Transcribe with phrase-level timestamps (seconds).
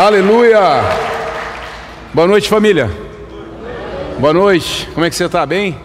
[0.00, 0.80] Aleluia!
[2.14, 2.90] Boa noite, família.
[4.18, 4.88] Boa noite.
[4.94, 5.44] Como é que você está?
[5.44, 5.76] Bem?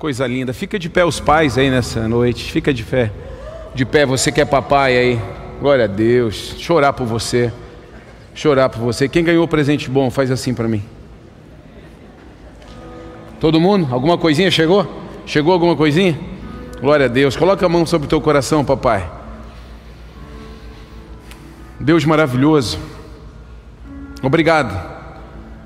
[0.00, 0.52] Coisa linda.
[0.52, 2.50] Fica de pé os pais aí nessa noite.
[2.50, 3.12] Fica de pé.
[3.72, 5.20] De pé, você que é papai aí.
[5.60, 6.56] Glória a Deus.
[6.58, 7.52] Chorar por você.
[8.34, 9.08] Chorar por você.
[9.08, 10.82] Quem ganhou presente bom, faz assim para mim.
[13.38, 13.94] Todo mundo?
[13.94, 14.92] Alguma coisinha chegou?
[15.24, 16.18] Chegou alguma coisinha?
[16.80, 17.36] Glória a Deus.
[17.36, 19.08] Coloca a mão sobre o teu coração, papai.
[21.78, 22.92] Deus maravilhoso.
[24.24, 24.74] Obrigado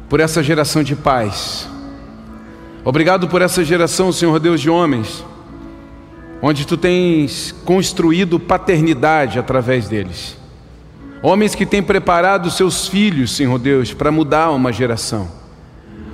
[0.09, 1.69] por essa geração de pais.
[2.85, 5.25] Obrigado por essa geração, Senhor Deus de homens,
[6.43, 10.37] onde tu tens construído paternidade através deles.
[11.23, 15.29] Homens que têm preparado seus filhos, Senhor Deus, para mudar uma geração.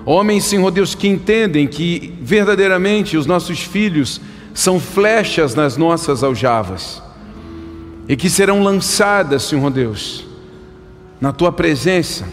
[0.05, 4.21] Homens, Senhor Deus, que entendem que verdadeiramente os nossos filhos
[4.53, 7.03] são flechas nas nossas aljavas
[8.07, 10.34] e que serão lançadas, Senhor Deus,
[11.25, 12.29] na tua presença,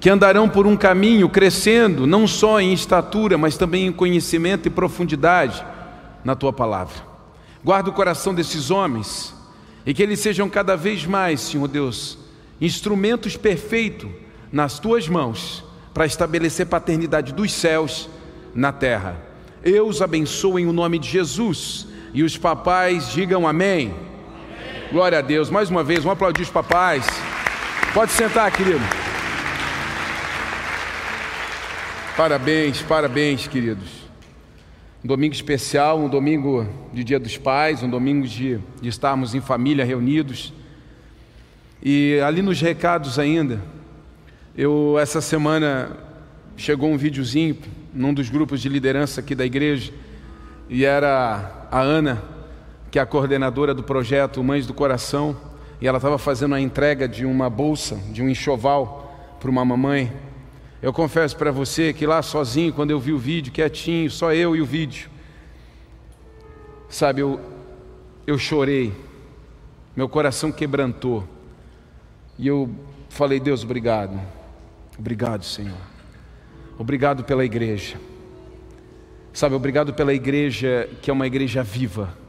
[0.00, 4.70] que andarão por um caminho crescendo, não só em estatura, mas também em conhecimento e
[4.70, 5.62] profundidade
[6.24, 6.94] na tua palavra.
[7.62, 9.34] Guarda o coração desses homens
[9.84, 12.16] e que eles sejam cada vez mais, Senhor Deus,
[12.58, 14.08] instrumentos perfeitos
[14.50, 18.08] nas tuas mãos para estabelecer paternidade dos céus
[18.54, 19.20] na terra.
[19.62, 23.88] Eu os abençoo em o nome de Jesus e os papais digam amém.
[23.88, 24.88] amém.
[24.90, 25.50] Glória a Deus.
[25.50, 27.04] Mais uma vez, vamos aplaudir os papais.
[27.94, 28.80] Pode sentar, querido.
[32.16, 33.90] Parabéns, parabéns, queridos.
[35.04, 39.42] Um domingo especial, um domingo de Dia dos Pais, um domingo de, de estarmos em
[39.42, 40.54] família reunidos.
[41.82, 43.60] E ali nos recados ainda,
[44.56, 45.94] eu essa semana
[46.56, 47.58] chegou um videozinho
[47.92, 49.92] num dos grupos de liderança aqui da igreja
[50.66, 52.22] e era a Ana,
[52.90, 55.51] que é a coordenadora do projeto Mães do Coração,
[55.82, 60.12] e ela estava fazendo a entrega de uma bolsa, de um enxoval para uma mamãe.
[60.80, 64.54] Eu confesso para você que lá sozinho, quando eu vi o vídeo, quietinho, só eu
[64.54, 65.10] e o vídeo,
[66.88, 67.40] sabe, eu,
[68.24, 68.92] eu chorei,
[69.96, 71.26] meu coração quebrantou,
[72.38, 72.70] e eu
[73.08, 74.20] falei: Deus, obrigado,
[74.96, 75.74] obrigado, Senhor,
[76.78, 77.96] obrigado pela igreja,
[79.32, 82.21] sabe, obrigado pela igreja que é uma igreja viva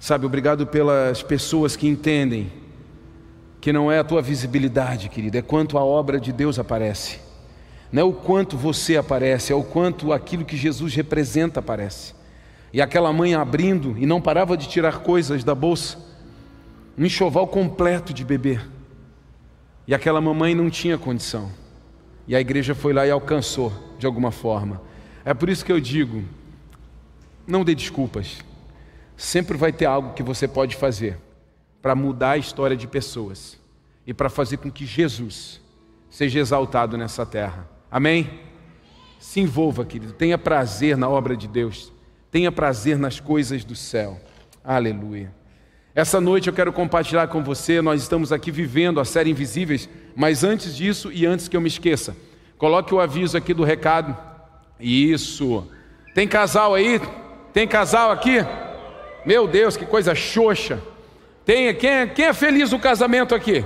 [0.00, 2.50] Sabe, obrigado pelas pessoas que entendem
[3.60, 7.20] que não é a tua visibilidade, querido, é quanto a obra de Deus aparece.
[7.92, 12.14] Não é o quanto você aparece, é o quanto aquilo que Jesus representa aparece.
[12.72, 15.98] E aquela mãe abrindo e não parava de tirar coisas da bolsa,
[16.96, 18.58] um enxoval completo de bebê.
[19.86, 21.50] E aquela mamãe não tinha condição.
[22.26, 24.80] E a igreja foi lá e alcançou de alguma forma.
[25.26, 26.24] É por isso que eu digo:
[27.46, 28.38] não dê desculpas
[29.20, 31.18] sempre vai ter algo que você pode fazer
[31.82, 33.58] para mudar a história de pessoas
[34.06, 35.60] e para fazer com que Jesus
[36.08, 37.68] seja exaltado nessa terra.
[37.90, 38.40] Amém?
[39.18, 41.92] Se envolva, querido, tenha prazer na obra de Deus,
[42.30, 44.18] tenha prazer nas coisas do céu.
[44.64, 45.34] Aleluia.
[45.94, 50.42] Essa noite eu quero compartilhar com você, nós estamos aqui vivendo a série Invisíveis, mas
[50.42, 52.16] antes disso e antes que eu me esqueça,
[52.56, 54.16] coloque o aviso aqui do recado.
[54.78, 55.70] Isso.
[56.14, 56.98] Tem casal aí?
[57.52, 58.38] Tem casal aqui?
[59.24, 60.80] Meu Deus, que coisa xoxa.
[61.44, 63.64] Tem, quem, é, quem é feliz no casamento aqui?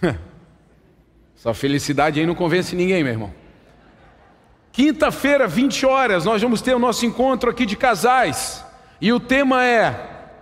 [1.36, 3.34] Sua felicidade aí não convence ninguém, meu irmão.
[4.72, 8.64] Quinta-feira, 20 horas, nós vamos ter o nosso encontro aqui de casais.
[9.00, 9.90] E o tema é: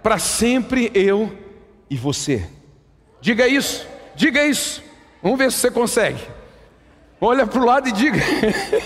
[0.02, 1.36] para sempre eu
[1.90, 2.48] e você.
[3.20, 4.82] Diga isso, diga isso.
[5.22, 6.20] Vamos ver se você consegue.
[7.20, 8.20] Olha para o lado e diga: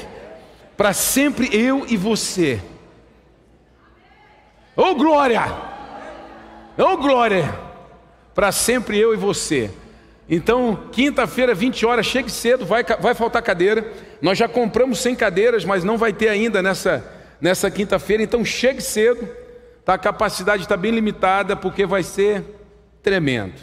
[0.76, 2.60] para sempre eu e você.
[4.76, 5.42] Oh glória!
[6.78, 7.54] Oh glória!
[8.34, 9.70] Para sempre eu e você.
[10.28, 13.92] Então, quinta-feira, 20 horas, chegue cedo, vai, vai faltar cadeira.
[14.22, 17.04] Nós já compramos 100 cadeiras, mas não vai ter ainda nessa,
[17.38, 18.22] nessa quinta-feira.
[18.22, 19.28] Então, chegue cedo.
[19.84, 22.42] Tá, a capacidade está bem limitada, porque vai ser
[23.02, 23.60] tremendo.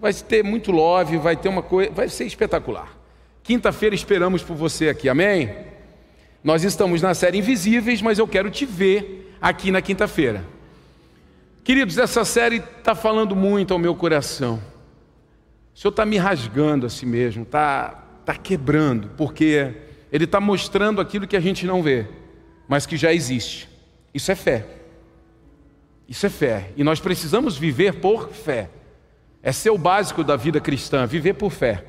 [0.00, 2.96] Vai ter muito love, vai ter uma coisa, vai ser espetacular.
[3.42, 5.54] Quinta-feira esperamos por você aqui, amém?
[6.42, 10.44] Nós estamos na série Invisíveis, mas eu quero te ver aqui na quinta-feira.
[11.64, 14.62] Queridos, essa série está falando muito ao meu coração.
[15.74, 17.90] O Senhor está me rasgando a si mesmo, está
[18.24, 19.74] tá quebrando, porque
[20.10, 22.06] Ele está mostrando aquilo que a gente não vê,
[22.66, 23.68] mas que já existe.
[24.12, 24.66] Isso é fé.
[26.08, 26.70] Isso é fé.
[26.76, 28.70] E nós precisamos viver por fé.
[29.42, 31.84] Esse é o básico da vida cristã, viver por fé.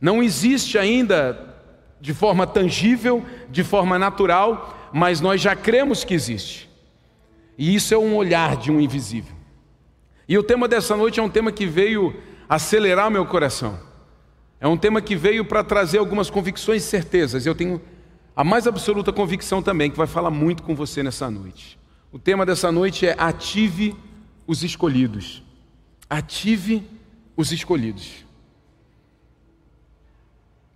[0.00, 1.56] Não existe ainda
[2.00, 6.68] de forma tangível, de forma natural, mas nós já cremos que existe.
[7.56, 9.34] E isso é um olhar de um invisível.
[10.28, 12.14] E o tema dessa noite é um tema que veio
[12.48, 13.78] acelerar meu coração.
[14.60, 17.46] É um tema que veio para trazer algumas convicções e certezas.
[17.46, 17.80] Eu tenho
[18.36, 21.78] a mais absoluta convicção também que vai falar muito com você nessa noite.
[22.12, 23.94] O tema dessa noite é ative
[24.46, 25.42] os escolhidos.
[26.08, 26.86] Ative
[27.36, 28.24] os escolhidos.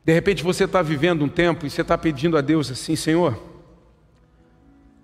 [0.04, 3.40] De repente você está vivendo um tempo e você está pedindo a Deus assim, Senhor,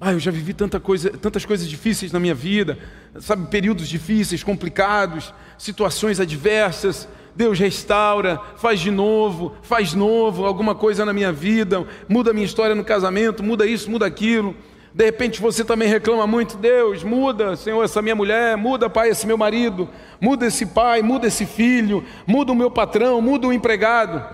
[0.01, 2.79] ah, eu já vivi tanta coisa, tantas coisas difíceis na minha vida,
[3.19, 7.09] sabe, períodos difíceis, complicados, situações adversas.
[7.35, 12.47] Deus restaura, faz de novo, faz novo, alguma coisa na minha vida, muda a minha
[12.47, 14.57] história no casamento, muda isso, muda aquilo.
[14.95, 19.27] De repente você também reclama muito, Deus, muda, Senhor, essa minha mulher, muda, Pai, esse
[19.27, 19.89] meu marido,
[20.21, 24.25] muda esse pai, muda esse filho, muda o meu patrão, muda o empregado.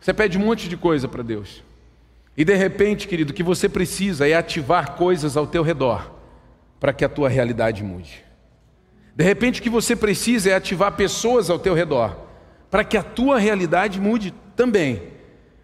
[0.00, 1.62] Você pede um monte de coisa para Deus.
[2.36, 6.12] E de repente, querido, o que você precisa é ativar coisas ao teu redor
[6.80, 8.24] para que a tua realidade mude.
[9.14, 12.16] De repente, o que você precisa é ativar pessoas ao teu redor
[12.70, 15.00] para que a tua realidade mude também.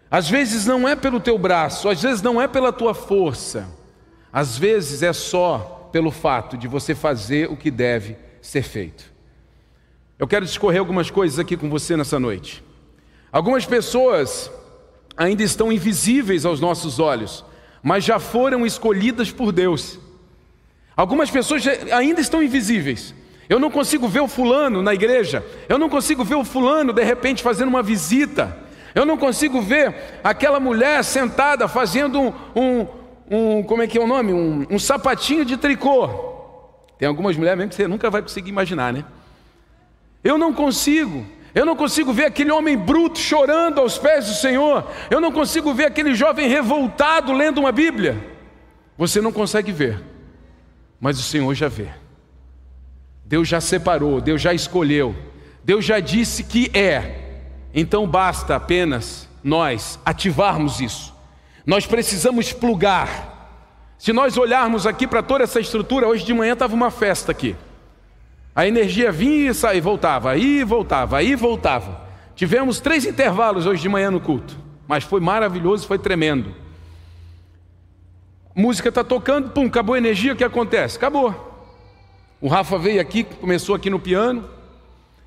[0.09, 3.67] Às vezes não é pelo teu braço, às vezes não é pela tua força,
[4.31, 9.11] às vezes é só pelo fato de você fazer o que deve ser feito.
[10.17, 12.63] Eu quero discorrer algumas coisas aqui com você nessa noite.
[13.31, 14.51] Algumas pessoas
[15.21, 17.45] ainda estão invisíveis aos nossos olhos,
[17.83, 19.99] mas já foram escolhidas por Deus.
[20.97, 23.13] Algumas pessoas ainda estão invisíveis.
[23.47, 25.45] Eu não consigo ver o fulano na igreja.
[25.69, 28.57] Eu não consigo ver o fulano de repente fazendo uma visita.
[28.95, 32.87] Eu não consigo ver aquela mulher sentada fazendo um,
[33.29, 34.33] um, como é que é o nome?
[34.33, 36.07] Um, um sapatinho de tricô.
[36.97, 39.05] Tem algumas mulheres mesmo que você nunca vai conseguir imaginar, né?
[40.23, 41.25] Eu não consigo.
[41.53, 44.89] Eu não consigo ver aquele homem bruto chorando aos pés do Senhor.
[45.09, 48.17] Eu não consigo ver aquele jovem revoltado lendo uma Bíblia.
[48.97, 50.01] Você não consegue ver,
[50.99, 51.87] mas o Senhor já vê.
[53.25, 55.15] Deus já separou, Deus já escolheu,
[55.63, 57.41] Deus já disse que é.
[57.73, 61.13] Então basta apenas nós ativarmos isso.
[61.65, 63.31] Nós precisamos plugar.
[63.97, 67.55] Se nós olharmos aqui para toda essa estrutura, hoje de manhã estava uma festa aqui.
[68.55, 72.01] A energia vinha e saía, voltava, aí voltava, aí voltava.
[72.35, 74.57] Tivemos três intervalos hoje de manhã no culto,
[74.87, 76.53] mas foi maravilhoso, foi tremendo.
[78.53, 80.97] Música está tocando, pum, acabou a energia, o que acontece?
[80.97, 81.49] Acabou.
[82.41, 84.43] O Rafa veio aqui, começou aqui no piano.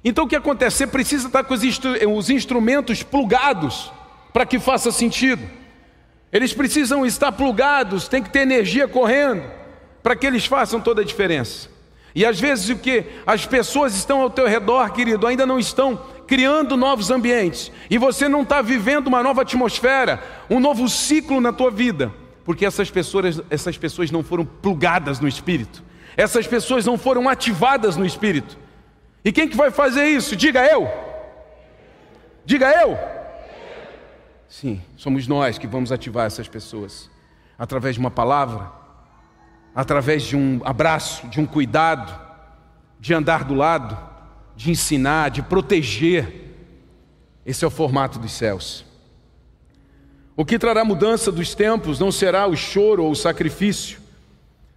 [0.04, 0.78] Então o que acontece?
[0.78, 3.90] Você precisa estar com os, instru os instrumentos plugados
[4.32, 5.42] para que faça sentido.
[6.30, 9.44] Eles precisam estar plugados, tem que ter energia correndo
[10.02, 11.73] para que eles façam toda a diferença.
[12.14, 13.04] E às vezes o que?
[13.26, 17.72] As pessoas estão ao teu redor, querido, ainda não estão criando novos ambientes.
[17.90, 22.12] E você não está vivendo uma nova atmosfera, um novo ciclo na tua vida.
[22.44, 25.82] Porque essas pessoas, essas pessoas não foram plugadas no Espírito.
[26.16, 28.56] Essas pessoas não foram ativadas no Espírito.
[29.24, 30.36] E quem que vai fazer isso?
[30.36, 30.88] Diga eu.
[32.44, 32.96] Diga eu.
[34.48, 37.10] Sim, somos nós que vamos ativar essas pessoas.
[37.58, 38.70] Através de uma palavra,
[39.74, 42.18] através de um abraço, de um cuidado,
[43.00, 43.98] de andar do lado,
[44.54, 46.54] de ensinar, de proteger.
[47.44, 48.84] Esse é o formato dos céus.
[50.36, 54.00] O que trará mudança dos tempos não será o choro ou o sacrifício,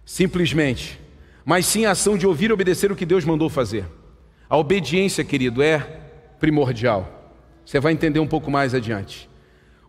[0.04, 1.00] simplesmente,
[1.44, 3.86] mas sim a ação de ouvir e obedecer o que Deus mandou fazer.
[4.48, 5.78] A obediência, querido, é
[6.38, 7.32] primordial.
[7.64, 9.28] Você vai entender um pouco mais adiante.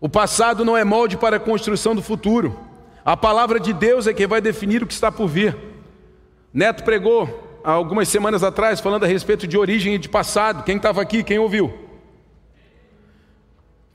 [0.01, 2.68] O passado não é molde para a construção do futuro.
[3.03, 5.55] A palavra de Deus é quem vai definir o que está por vir.
[6.53, 10.63] Neto pregou há algumas semanas atrás falando a respeito de origem e de passado.
[10.63, 11.73] Quem estava aqui, quem ouviu?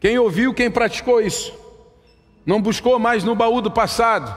[0.00, 1.52] Quem ouviu, quem praticou isso?
[2.44, 4.36] Não buscou mais no baú do passado.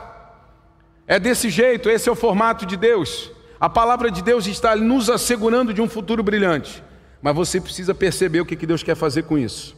[1.05, 3.31] É desse jeito, esse é o formato de Deus.
[3.59, 6.83] A palavra de Deus está nos assegurando de um futuro brilhante.
[7.21, 9.75] Mas você precisa perceber o que Deus quer fazer com isso.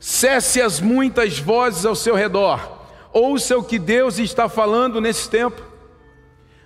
[0.00, 2.83] Cesse as muitas vozes ao seu redor
[3.14, 5.62] ouça o que Deus está falando nesse tempo.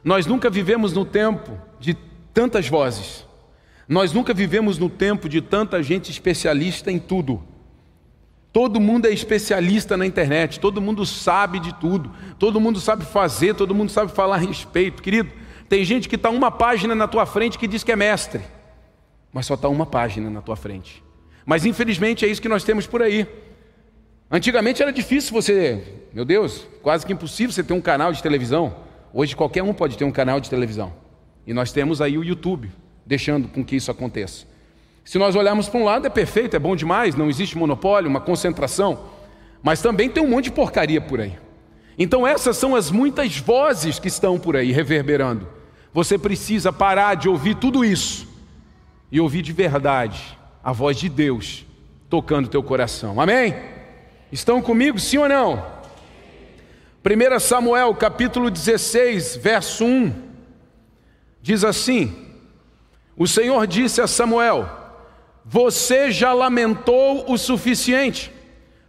[0.03, 1.95] Nós nunca vivemos no tempo de
[2.33, 3.27] tantas vozes.
[3.87, 7.43] Nós nunca vivemos no tempo de tanta gente especialista em tudo.
[8.51, 13.55] Todo mundo é especialista na internet, todo mundo sabe de tudo, todo mundo sabe fazer,
[13.55, 15.03] todo mundo sabe falar a respeito.
[15.03, 15.31] Querido,
[15.69, 18.43] tem gente que está uma página na tua frente que diz que é mestre,
[19.33, 21.05] mas só está uma página na tua frente.
[21.45, 23.27] Mas infelizmente é isso que nós temos por aí.
[24.31, 25.83] Antigamente era difícil você,
[26.13, 28.77] meu Deus, quase que impossível você ter um canal de televisão.
[29.13, 30.93] Hoje qualquer um pode ter um canal de televisão.
[31.47, 32.71] E nós temos aí o YouTube,
[33.07, 34.45] deixando com que isso aconteça.
[35.03, 38.21] Se nós olharmos para um lado, é perfeito, é bom demais, não existe monopólio, uma
[38.21, 39.07] concentração.
[39.63, 41.39] Mas também tem um monte de porcaria por aí.
[41.99, 45.49] Então, essas são as muitas vozes que estão por aí reverberando.
[45.95, 48.29] Você precisa parar de ouvir tudo isso
[49.11, 51.65] e ouvir de verdade a voz de Deus
[52.11, 53.19] tocando teu coração.
[53.19, 53.78] Amém?
[54.31, 55.65] Estão comigo, sim ou não?
[57.05, 60.13] 1 Samuel capítulo 16, verso 1,
[61.41, 62.15] diz assim:
[63.17, 64.69] O Senhor disse a Samuel:
[65.45, 68.31] Você já lamentou o suficiente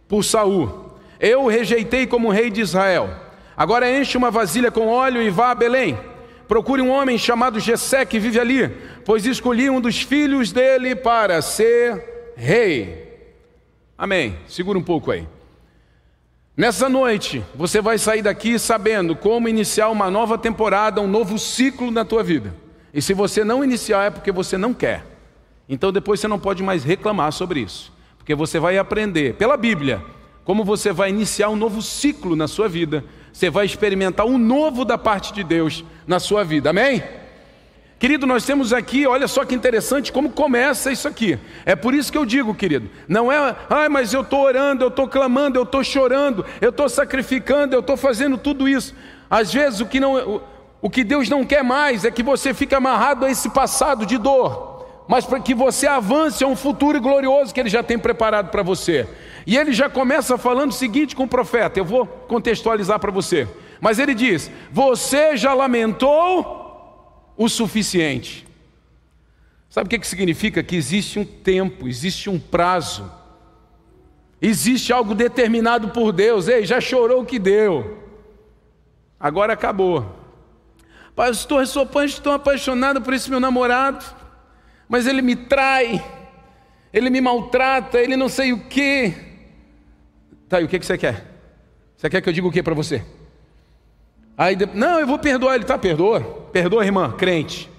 [0.06, 0.98] por Saul.
[1.18, 3.08] Eu o rejeitei como rei de Israel.
[3.56, 5.98] Agora enche uma vasilha com óleo e vá a Belém.
[6.46, 8.68] Procure um homem chamado Jessé que vive ali,
[9.04, 13.09] pois escolhi um dos filhos dele para ser rei.
[14.00, 14.38] Amém.
[14.48, 15.28] Segura um pouco aí.
[16.56, 21.90] Nessa noite, você vai sair daqui sabendo como iniciar uma nova temporada, um novo ciclo
[21.90, 22.54] na tua vida.
[22.94, 25.04] E se você não iniciar é porque você não quer.
[25.68, 30.02] Então depois você não pode mais reclamar sobre isso, porque você vai aprender pela Bíblia
[30.46, 34.84] como você vai iniciar um novo ciclo na sua vida você vai experimentar um novo
[34.84, 37.02] da parte de Deus na sua vida, amém?
[38.00, 41.38] Querido, nós temos aqui, olha só que interessante como começa isso aqui.
[41.66, 44.88] É por isso que eu digo, querido, não é, ai, mas eu estou orando, eu
[44.88, 48.94] estou clamando, eu estou chorando, eu estou sacrificando, eu estou fazendo tudo isso.
[49.28, 50.42] Às vezes o que, não, o,
[50.80, 54.16] o que Deus não quer mais é que você fique amarrado a esse passado de
[54.16, 58.48] dor, mas para que você avance a um futuro glorioso que Ele já tem preparado
[58.48, 59.06] para você.
[59.46, 63.46] E ele já começa falando o seguinte com o profeta, eu vou contextualizar para você.
[63.80, 66.59] Mas ele diz: Você já lamentou
[67.40, 68.46] o suficiente.
[69.70, 70.62] Sabe o que, que significa?
[70.62, 73.10] Que existe um tempo, existe um prazo,
[74.42, 76.48] existe algo determinado por Deus.
[76.48, 77.98] Ei, já chorou o que deu,
[79.18, 80.20] agora acabou.
[81.16, 81.88] Pastor, eu sou
[82.22, 84.04] tão apaixonado por esse meu namorado,
[84.86, 86.04] mas ele me trai,
[86.92, 89.14] ele me maltrata, ele não sei o que.
[90.46, 91.24] Tá, e o que, que você quer?
[91.96, 93.02] Você quer que eu diga o que para você?
[94.40, 95.76] Aí, não, eu vou perdoar ele, tá?
[95.76, 96.22] Perdoa.
[96.50, 97.70] Perdoa, irmã, crente.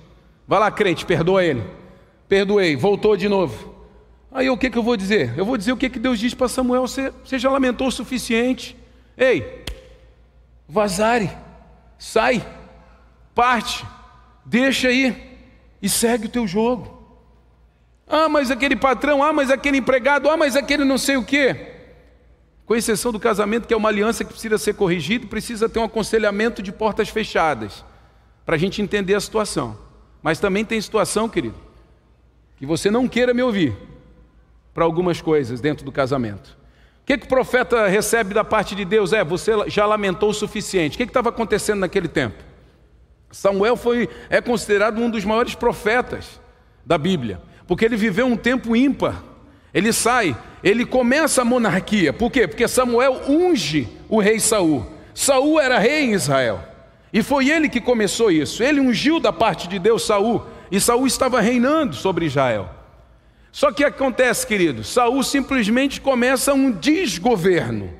[0.48, 1.64] Vai lá, crente, perdoa ele.
[2.30, 3.74] Perdoei, voltou de novo.
[4.32, 5.34] Aí o que, que eu vou dizer?
[5.36, 7.92] Eu vou dizer o que, que Deus diz para Samuel: você, você já lamentou o
[7.92, 8.78] suficiente.
[9.18, 9.64] Ei,
[10.70, 11.32] vazare,
[11.98, 12.46] sai,
[13.34, 13.84] parte,
[14.46, 15.40] deixa aí
[15.82, 17.04] e segue o teu jogo.
[18.08, 21.71] Ah, mas aquele patrão, ah, mas aquele empregado, ah, mas aquele não sei o quê
[22.66, 25.84] com exceção do casamento, que é uma aliança que precisa ser corrigida, precisa ter um
[25.84, 27.84] aconselhamento de portas fechadas,
[28.46, 29.78] para a gente entender a situação.
[30.22, 31.56] Mas também tem situação, querido,
[32.58, 33.76] que você não queira me ouvir
[34.74, 36.58] para algumas coisas dentro do casamento.
[37.02, 39.12] O que, que o profeta recebe da parte de Deus?
[39.12, 40.96] É, você já lamentou o suficiente.
[40.96, 42.42] O que estava acontecendo naquele tempo?
[43.32, 46.40] Samuel foi, é considerado um dos maiores profetas
[46.86, 49.24] da Bíblia, porque ele viveu um tempo ímpar
[49.74, 52.12] ele sai, ele começa a monarquia.
[52.12, 52.48] Por quê?
[52.48, 54.86] Porque Samuel unge o rei Saul.
[55.14, 56.64] Saul era rei em Israel.
[57.14, 58.64] E foi ele que começou isso.
[58.64, 62.70] Ele ungiu da parte de Deus Saul, e Saul estava reinando sobre Israel.
[63.52, 67.92] Só que acontece, querido, Saul simplesmente começa um desgoverno.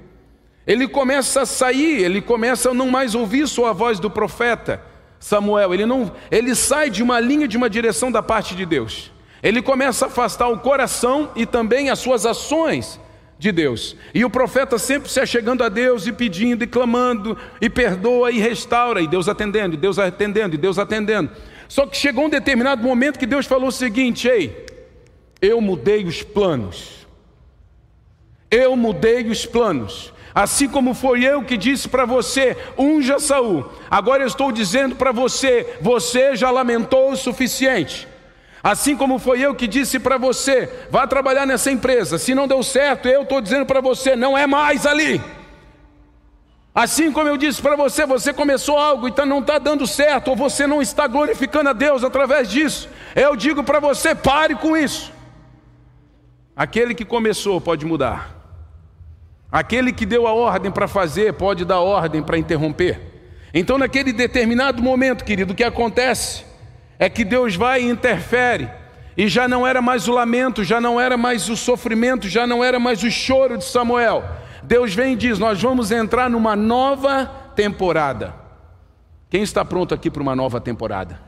[0.66, 4.82] Ele começa a sair, ele começa a não mais ouvir sua voz do profeta
[5.20, 5.74] Samuel.
[5.74, 9.12] Ele não, ele sai de uma linha de uma direção da parte de Deus.
[9.42, 13.00] Ele começa a afastar o coração e também as suas ações
[13.40, 13.96] de Deus.
[14.14, 18.40] E o profeta sempre se achegando a Deus e pedindo e clamando, e perdoa e
[18.40, 21.32] restaura, e Deus atendendo, e Deus atendendo, e Deus atendendo.
[21.68, 24.66] Só que chegou um determinado momento que Deus falou o seguinte: Ei,
[25.42, 27.08] eu mudei os planos.
[28.52, 30.14] Eu mudei os planos.
[30.36, 33.66] Assim como foi eu que disse para você, unja Saul.
[33.90, 38.08] Agora eu estou dizendo para você, você já lamentou o suficiente.
[38.64, 42.18] Assim como foi eu que disse para você, vá trabalhar nessa empresa.
[42.18, 45.22] Se não deu certo, eu estou dizendo para você, não é mais ali.
[46.74, 50.30] Assim como eu disse para você, você começou algo e então não está dando certo,
[50.30, 52.88] ou você não está glorificando a Deus através disso.
[53.16, 55.12] Eu digo para você, pare com isso.
[56.56, 58.36] Aquele que começou pode mudar.
[59.52, 63.02] Aquele que deu a ordem para fazer pode dar ordem para interromper.
[63.54, 66.46] Então, naquele determinado momento, querido, o que acontece?
[67.02, 68.70] É que Deus vai e interfere.
[69.18, 72.64] E já não era mais o lamento, já não era mais o sofrimento, já não
[72.64, 74.24] era mais o choro de Samuel.
[74.62, 78.36] Deus vem e diz: Nós vamos entrar numa nova temporada.
[79.32, 81.20] Quem está pronto aqui para uma nova temporada?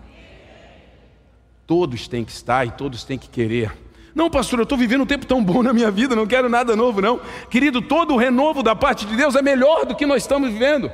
[1.65, 3.75] Todos têm que estar e todos têm que querer.
[4.13, 6.75] Não, pastor, eu estou vivendo um tempo tão bom na minha vida, não quero nada
[6.75, 7.19] novo, não.
[7.49, 10.91] Querido, todo o renovo da parte de Deus é melhor do que nós estamos vivendo.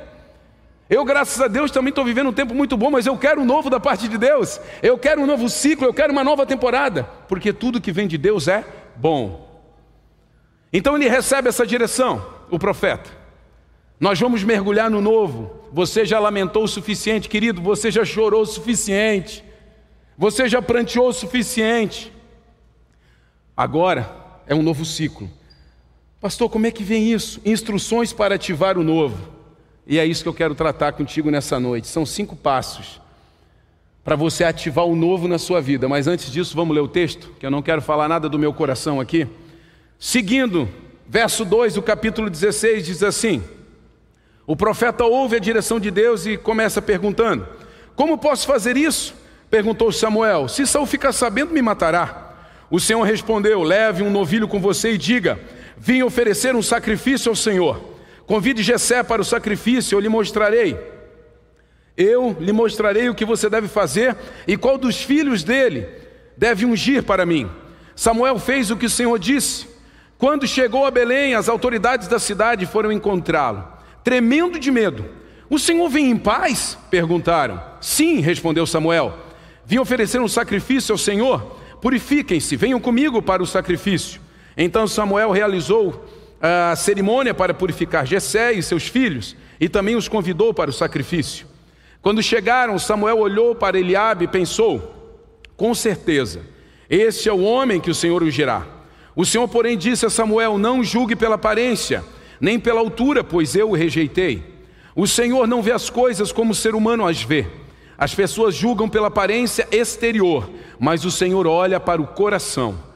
[0.90, 3.44] Eu, graças a Deus, também estou vivendo um tempo muito bom, mas eu quero um
[3.44, 4.60] novo da parte de Deus.
[4.82, 8.18] Eu quero um novo ciclo, eu quero uma nova temporada, porque tudo que vem de
[8.18, 8.64] Deus é
[8.96, 9.48] bom.
[10.72, 13.08] Então ele recebe essa direção, o profeta.
[14.00, 15.68] Nós vamos mergulhar no novo.
[15.72, 19.44] Você já lamentou o suficiente, querido, você já chorou o suficiente.
[20.18, 22.12] Você já pranteou o suficiente.
[23.56, 24.12] Agora
[24.44, 25.30] é um novo ciclo.
[26.20, 27.40] Pastor, como é que vem isso?
[27.44, 29.39] Instruções para ativar o novo.
[29.86, 31.88] E é isso que eu quero tratar contigo nessa noite.
[31.88, 33.00] São cinco passos
[34.04, 35.88] para você ativar o novo na sua vida.
[35.88, 38.52] Mas antes disso, vamos ler o texto, que eu não quero falar nada do meu
[38.52, 39.26] coração aqui.
[39.98, 40.68] Seguindo,
[41.06, 43.42] verso 2 do capítulo 16 diz assim:
[44.46, 47.46] O profeta ouve a direção de Deus e começa perguntando:
[47.94, 49.14] Como posso fazer isso?
[49.50, 52.34] Perguntou Samuel: Se Saul ficar sabendo, me matará.
[52.70, 55.38] O Senhor respondeu: Leve um novilho com você e diga:
[55.76, 57.99] Vim oferecer um sacrifício ao Senhor.
[58.30, 60.78] Convide Jessé para o sacrifício, eu lhe mostrarei.
[61.96, 65.88] Eu lhe mostrarei o que você deve fazer e qual dos filhos dele
[66.36, 67.50] deve ungir para mim.
[67.96, 69.66] Samuel fez o que o Senhor disse.
[70.16, 73.66] Quando chegou a Belém, as autoridades da cidade foram encontrá-lo,
[74.04, 75.06] tremendo de medo.
[75.48, 76.78] O Senhor vem em paz?
[76.88, 77.60] perguntaram.
[77.80, 79.12] Sim, respondeu Samuel.
[79.66, 81.56] Vim oferecer um sacrifício ao Senhor.
[81.82, 84.20] Purifiquem-se, venham comigo para o sacrifício.
[84.56, 90.54] Então Samuel realizou a cerimônia para purificar Jessé e seus filhos e também os convidou
[90.54, 91.46] para o sacrifício.
[92.00, 95.00] Quando chegaram, Samuel olhou para Eliabe e pensou:
[95.56, 96.40] com certeza,
[96.88, 98.66] este é o homem que o Senhor ungirá.
[99.14, 102.02] O Senhor, porém, disse a Samuel: Não julgue pela aparência,
[102.40, 104.42] nem pela altura, pois eu o rejeitei.
[104.96, 107.46] O Senhor não vê as coisas como o ser humano as vê.
[107.98, 112.89] As pessoas julgam pela aparência exterior, mas o Senhor olha para o coração.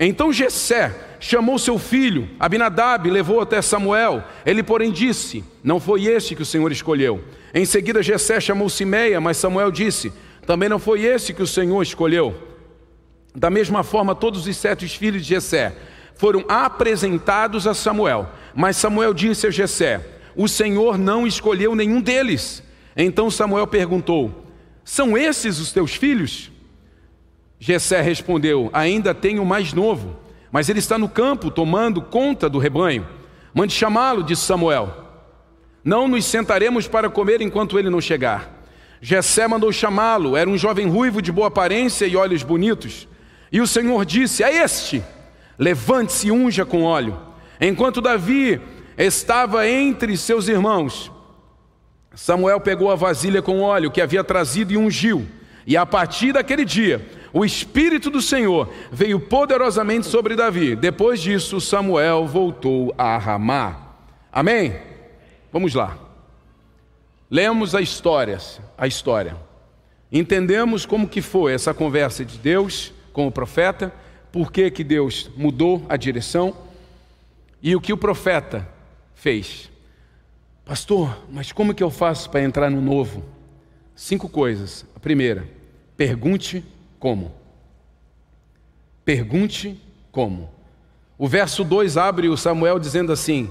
[0.00, 4.22] Então Jessé chamou seu filho, Abinadab, levou até Samuel.
[4.46, 7.24] Ele, porém, disse: Não foi este que o Senhor escolheu.
[7.52, 10.12] Em seguida, Jessé chamou Simeia, mas Samuel disse:
[10.46, 12.34] Também não foi esse que o Senhor escolheu.
[13.34, 15.74] Da mesma forma, todos os sete filhos de Jessé
[16.14, 18.28] foram apresentados a Samuel.
[18.54, 20.00] Mas Samuel disse a Jessé:
[20.36, 22.62] O Senhor não escolheu nenhum deles.
[22.96, 24.44] Então Samuel perguntou:
[24.84, 26.52] São esses os teus filhos?
[27.58, 30.16] Jessé respondeu: Ainda tenho mais novo,
[30.50, 33.06] mas ele está no campo tomando conta do rebanho.
[33.52, 35.06] Mande chamá-lo, disse Samuel.
[35.82, 38.58] Não nos sentaremos para comer enquanto ele não chegar.
[39.00, 43.08] Jessé mandou chamá-lo, era um jovem ruivo de boa aparência e olhos bonitos.
[43.50, 45.02] E o Senhor disse: É este,
[45.58, 47.18] levante-se e unja com óleo.
[47.60, 48.60] Enquanto Davi
[48.96, 51.10] estava entre seus irmãos,
[52.14, 55.26] Samuel pegou a vasilha com óleo que havia trazido e ungiu.
[55.68, 60.74] E a partir daquele dia, o Espírito do Senhor veio poderosamente sobre Davi.
[60.74, 63.96] Depois disso, Samuel voltou a Ramá.
[64.32, 64.74] Amém?
[65.52, 65.98] Vamos lá.
[67.30, 68.38] Lemos a história,
[68.78, 69.36] a história.
[70.10, 73.92] Entendemos como que foi essa conversa de Deus com o profeta,
[74.32, 76.56] por que, que Deus mudou a direção
[77.62, 78.66] e o que o profeta
[79.14, 79.70] fez.
[80.64, 83.22] Pastor, mas como que eu faço para entrar no novo?
[83.94, 84.86] Cinco coisas.
[84.96, 85.57] A primeira,
[85.98, 86.64] pergunte
[87.00, 87.34] como.
[89.04, 89.78] Pergunte
[90.12, 90.48] como.
[91.18, 93.50] O verso 2 abre o Samuel dizendo assim: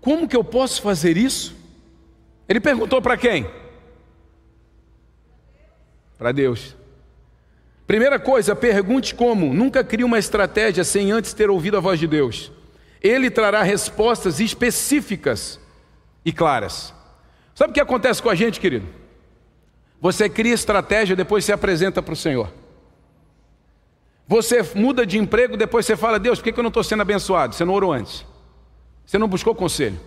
[0.00, 1.54] Como que eu posso fazer isso?
[2.48, 3.46] Ele perguntou para quem?
[6.16, 6.74] Para Deus.
[7.86, 9.52] Primeira coisa, pergunte como.
[9.52, 12.50] Nunca crie uma estratégia sem antes ter ouvido a voz de Deus.
[13.02, 15.60] Ele trará respostas específicas
[16.24, 16.94] e claras.
[17.54, 19.03] Sabe o que acontece com a gente, querido?
[20.04, 22.52] Você cria estratégia, depois se apresenta para o Senhor.
[24.28, 27.54] Você muda de emprego, depois você fala, Deus, por que eu não estou sendo abençoado?
[27.54, 28.22] Você não orou antes.
[29.06, 29.98] Você não buscou conselho.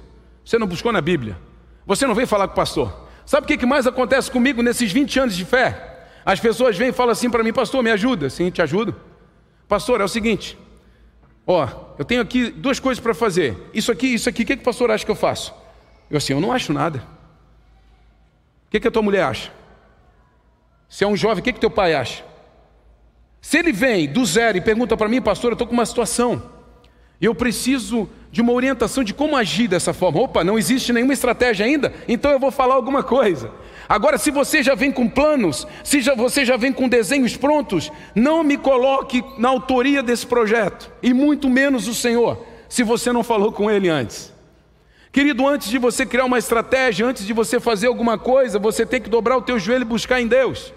[0.45, 1.35] Você não buscou na Bíblia.
[1.83, 3.07] Você não veio falar com o pastor.
[3.25, 6.05] Sabe o que mais acontece comigo nesses 20 anos de fé?
[6.23, 8.29] As pessoas vêm e falam assim para mim, pastor, me ajuda.
[8.29, 8.95] Sim, te ajudo.
[9.67, 10.55] Pastor, é o seguinte.
[11.47, 13.57] Ó, eu tenho aqui duas coisas para fazer.
[13.73, 15.55] Isso aqui, isso aqui, o que, que o pastor acha que eu faço?
[16.07, 16.99] Eu assim, eu não acho nada.
[18.67, 19.57] O que, que a tua mulher acha?
[20.89, 22.23] Se é um jovem, o que, que teu pai acha?
[23.41, 26.41] Se ele vem do zero e pergunta para mim, pastor, eu estou com uma situação,
[27.19, 30.21] eu preciso de uma orientação de como agir dessa forma.
[30.21, 33.51] Opa, não existe nenhuma estratégia ainda, então eu vou falar alguma coisa.
[33.89, 37.91] Agora, se você já vem com planos, se já, você já vem com desenhos prontos,
[38.13, 43.23] não me coloque na autoria desse projeto, e muito menos o Senhor, se você não
[43.23, 44.36] falou com Ele antes.
[45.17, 49.01] Querido, antes de você criar uma estratégia, antes de você fazer alguma coisa, você tem
[49.01, 50.71] que dobrar o teu joelho e buscar em Deus.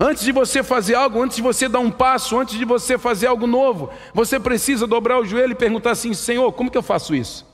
[0.00, 3.26] Antes de você fazer algo, antes de você dar um passo, antes de você fazer
[3.26, 7.14] algo novo, você precisa dobrar o joelho e perguntar assim: Senhor, como que eu faço
[7.14, 7.46] isso?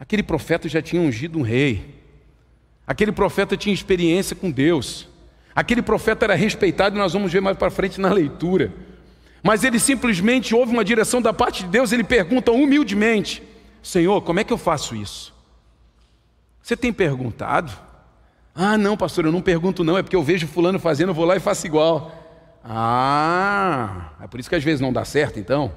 [0.00, 2.02] Aquele profeta já tinha ungido um rei,
[2.86, 5.06] aquele profeta tinha experiência com Deus,
[5.54, 8.72] aquele profeta era respeitado, e nós vamos ver mais para frente na leitura.
[9.42, 13.42] Mas ele simplesmente ouve uma direção da parte de Deus, ele pergunta humildemente:
[13.84, 15.34] Senhor, como é que eu faço isso?
[16.62, 17.70] Você tem perguntado?
[18.54, 21.26] Ah, não, pastor, eu não pergunto não, é porque eu vejo fulano fazendo, eu vou
[21.26, 22.10] lá e faço igual.
[22.64, 25.70] Ah, é por isso que às vezes não dá certo, então.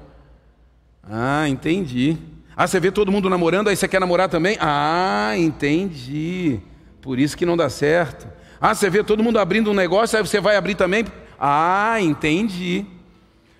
[1.02, 2.16] Ah, entendi.
[2.56, 4.56] Ah, você vê todo mundo namorando, aí você quer namorar também?
[4.58, 6.60] Ah, entendi.
[7.02, 8.26] Por isso que não dá certo.
[8.58, 11.04] Ah, você vê todo mundo abrindo um negócio, aí você vai abrir também?
[11.38, 12.86] Ah, entendi.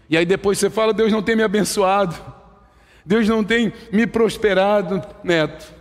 [0.09, 2.17] E aí depois você fala: Deus não tem me abençoado,
[3.09, 5.73] Deus não tem me prosperado, neto.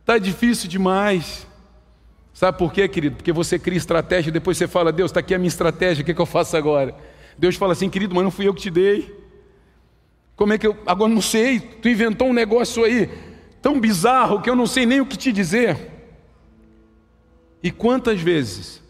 [0.00, 1.46] Está difícil demais.
[2.34, 3.16] Sabe por quê, querido?
[3.16, 6.10] Porque você cria estratégia depois você fala: Deus, está aqui a minha estratégia, o que,
[6.10, 6.94] é que eu faço agora?
[7.38, 9.10] Deus fala assim, querido, mas não fui eu que te dei.
[10.36, 10.76] Como é que eu.
[10.84, 13.08] Agora não sei, tu inventou um negócio aí
[13.62, 15.78] tão bizarro que eu não sei nem o que te dizer.
[17.62, 18.82] E quantas vezes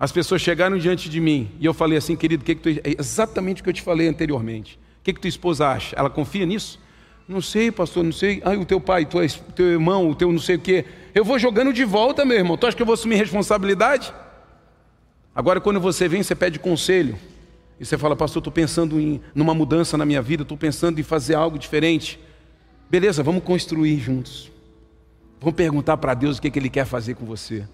[0.00, 2.80] as pessoas chegaram diante de mim e eu falei assim, querido, que que tu...
[2.82, 4.80] é exatamente o que eu te falei anteriormente.
[4.98, 5.94] O que, que tua esposa acha?
[5.94, 6.85] Ela confia nisso?
[7.28, 8.40] Não sei, pastor, não sei.
[8.44, 10.84] Ah, o teu pai, tua, teu irmão, o teu não sei o quê.
[11.14, 12.56] Eu vou jogando de volta, meu irmão.
[12.56, 14.14] Tu acha que eu vou assumir responsabilidade?
[15.34, 17.18] Agora, quando você vem, você pede conselho.
[17.80, 21.02] E você fala, pastor, estou pensando em numa mudança na minha vida, estou pensando em
[21.02, 22.18] fazer algo diferente.
[22.88, 24.50] Beleza, vamos construir juntos.
[25.40, 27.66] Vamos perguntar para Deus o que, que Ele quer fazer com você.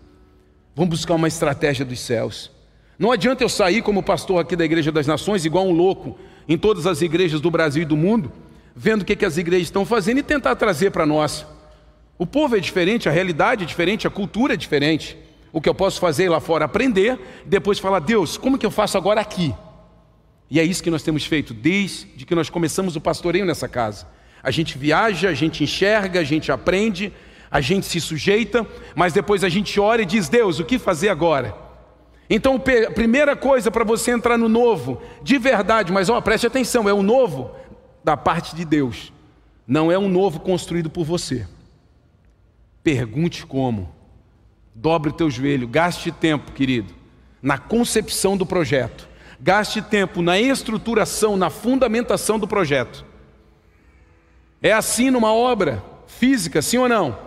[0.74, 2.50] Vamos buscar uma estratégia dos céus.
[2.98, 6.56] Não adianta eu sair como pastor aqui da Igreja das Nações, igual um louco, em
[6.56, 8.32] todas as igrejas do Brasil e do mundo,
[8.74, 11.46] vendo o que, que as igrejas estão fazendo e tentar trazer para nós.
[12.18, 15.16] O povo é diferente, a realidade é diferente, a cultura é diferente.
[15.52, 18.96] O que eu posso fazer lá fora aprender, depois falar, Deus, como que eu faço
[18.96, 19.54] agora aqui?
[20.50, 24.06] E é isso que nós temos feito desde que nós começamos o pastoreio nessa casa.
[24.42, 27.12] A gente viaja, a gente enxerga, a gente aprende,
[27.50, 31.10] a gente se sujeita, mas depois a gente ora e diz: Deus, o que fazer
[31.10, 31.54] agora?
[32.28, 36.88] Então, a primeira coisa para você entrar no novo, de verdade, mas ó, preste atenção:
[36.88, 37.50] é o novo
[38.04, 39.12] da parte de Deus,
[39.66, 41.46] não é um novo construído por você.
[42.82, 43.94] Pergunte como,
[44.74, 46.92] dobre o teu joelho, gaste tempo, querido,
[47.40, 49.08] na concepção do projeto,
[49.40, 53.04] gaste tempo na estruturação, na fundamentação do projeto.
[54.60, 57.18] É assim numa obra física, sim ou não?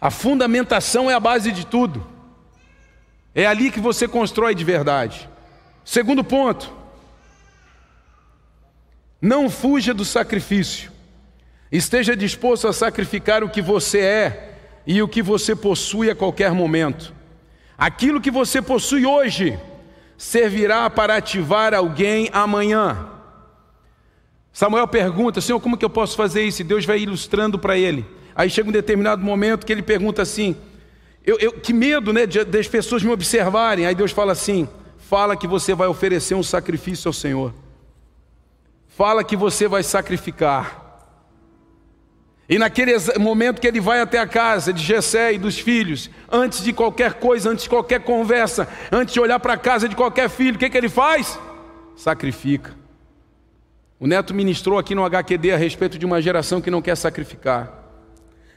[0.00, 2.06] A fundamentação é a base de tudo.
[3.34, 5.28] É ali que você constrói de verdade.
[5.84, 6.72] Segundo ponto,
[9.24, 10.92] não fuja do sacrifício.
[11.72, 14.54] Esteja disposto a sacrificar o que você é
[14.86, 17.14] e o que você possui a qualquer momento.
[17.76, 19.58] Aquilo que você possui hoje
[20.18, 23.08] servirá para ativar alguém amanhã.
[24.52, 26.60] Samuel pergunta: Senhor, como que eu posso fazer isso?
[26.60, 28.04] E Deus vai ilustrando para ele.
[28.36, 30.54] Aí chega um determinado momento que ele pergunta assim:
[31.24, 33.86] eu, eu, que medo né, de, das pessoas me observarem.
[33.86, 37.63] Aí Deus fala assim: fala que você vai oferecer um sacrifício ao Senhor.
[38.96, 40.84] Fala que você vai sacrificar.
[42.48, 46.62] E naquele momento que ele vai até a casa de Jessé e dos filhos, antes
[46.62, 50.28] de qualquer coisa, antes de qualquer conversa, antes de olhar para a casa de qualquer
[50.28, 51.38] filho, o que, que ele faz?
[51.96, 52.72] Sacrifica.
[53.98, 57.83] O neto ministrou aqui no HQD a respeito de uma geração que não quer sacrificar.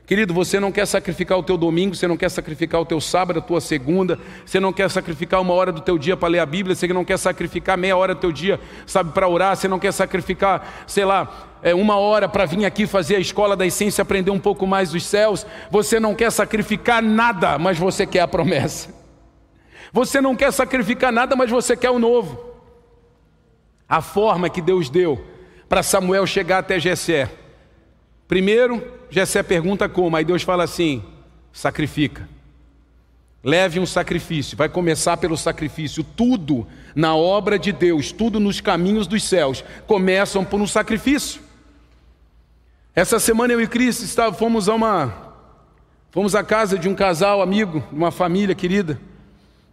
[0.08, 3.40] Querido, você não quer sacrificar o teu domingo, você não quer sacrificar o teu sábado,
[3.40, 6.46] a tua segunda, você não quer sacrificar uma hora do teu dia para ler a
[6.46, 9.78] Bíblia, você não quer sacrificar meia hora do teu dia, sabe, para orar, você não
[9.78, 14.02] quer sacrificar, sei lá, é, uma hora para vir aqui fazer a escola da essência,
[14.02, 18.28] aprender um pouco mais dos céus, você não quer sacrificar nada, mas você quer a
[18.30, 18.96] promessa.
[19.92, 22.46] Você não quer sacrificar nada, mas você quer o novo.
[23.90, 25.22] A forma que Deus deu
[25.68, 27.30] para Samuel chegar até Jessé.
[28.28, 31.04] Primeiro, Jessé pergunta como, aí Deus fala assim:
[31.52, 32.28] sacrifica.
[33.44, 36.04] Leve um sacrifício, vai começar pelo sacrifício.
[36.04, 41.42] Tudo na obra de Deus, tudo nos caminhos dos céus, começam por um sacrifício.
[42.94, 45.28] Essa semana eu e Cristo fomos a uma
[46.10, 49.00] fomos à casa de um casal amigo, uma família querida,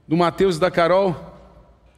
[0.06, 1.16] do Mateus e da Carol,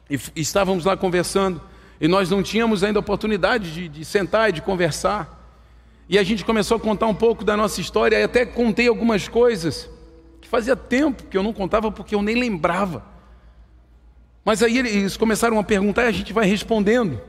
[0.09, 1.61] e estávamos lá conversando,
[1.99, 5.36] e nós não tínhamos ainda oportunidade de, de sentar e de conversar.
[6.09, 9.27] E a gente começou a contar um pouco da nossa história, e até contei algumas
[9.27, 9.89] coisas
[10.39, 13.03] que fazia tempo que eu não contava porque eu nem lembrava.
[14.45, 17.19] Mas aí eles começaram a perguntar e a gente vai respondendo.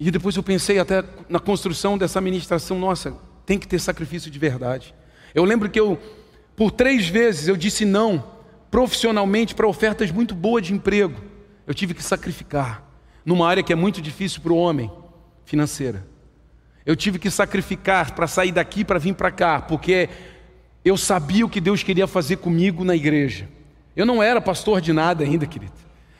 [0.00, 4.38] E depois eu pensei até na construção dessa ministração, nossa, tem que ter sacrifício de
[4.38, 4.94] verdade.
[5.34, 5.98] Eu lembro que eu,
[6.56, 8.32] por três vezes, eu disse não
[8.70, 11.20] profissionalmente para ofertas muito boas de emprego.
[11.66, 12.82] Eu tive que sacrificar
[13.24, 14.90] numa área que é muito difícil para o homem,
[15.44, 16.11] financeira.
[16.84, 20.08] Eu tive que sacrificar para sair daqui para vir para cá, porque
[20.84, 23.48] eu sabia o que Deus queria fazer comigo na igreja.
[23.94, 25.72] Eu não era pastor de nada ainda, querido.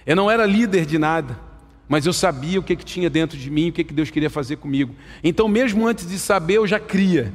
[0.07, 1.39] Eu não era líder de nada.
[1.89, 4.31] Mas eu sabia o que, que tinha dentro de mim, o que, que Deus queria
[4.31, 4.95] fazer comigo.
[5.23, 7.33] Então, mesmo antes de saber, eu já cria.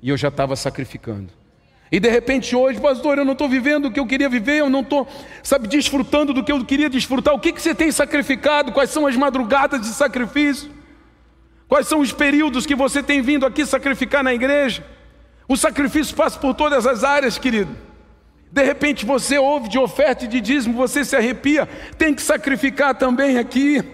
[0.00, 1.28] E eu já estava sacrificando.
[1.90, 4.68] E de repente hoje, pastor, eu não estou vivendo o que eu queria viver, eu
[4.68, 5.08] não estou,
[5.42, 7.34] sabe, desfrutando do que eu queria desfrutar.
[7.34, 8.72] O que, que você tem sacrificado?
[8.72, 10.70] Quais são as madrugadas de sacrifício?
[11.68, 14.82] Quais são os períodos que você tem vindo aqui sacrificar na igreja?
[15.46, 17.76] O sacrifício passa por todas as áreas, querido.
[18.50, 22.94] De repente você ouve de oferta e de dízimo, você se arrepia, tem que sacrificar
[22.94, 23.84] também aqui.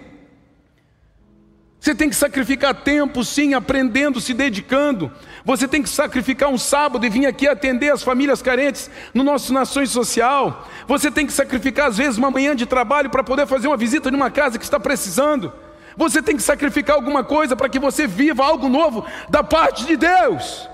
[1.80, 5.12] Você tem que sacrificar tempo, sim, aprendendo, se dedicando.
[5.44, 9.52] Você tem que sacrificar um sábado e vir aqui atender as famílias carentes no nosso
[9.52, 10.66] Nações Social.
[10.88, 14.10] Você tem que sacrificar, às vezes, uma manhã de trabalho para poder fazer uma visita
[14.10, 15.52] numa casa que está precisando.
[15.96, 19.96] Você tem que sacrificar alguma coisa para que você viva algo novo da parte de
[19.96, 20.68] Deus.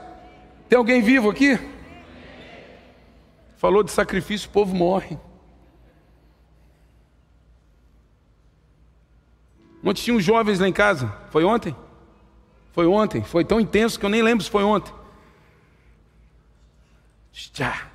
[0.69, 1.59] Tem alguém vivo aqui?
[3.57, 5.19] Falou de sacrifício, o povo morre.
[9.85, 11.13] Ontem tinha uns jovens lá em casa.
[11.31, 11.75] Foi ontem?
[12.73, 13.23] Foi ontem.
[13.23, 14.93] Foi tão intenso que eu nem lembro se foi ontem.
[17.33, 17.89] Já.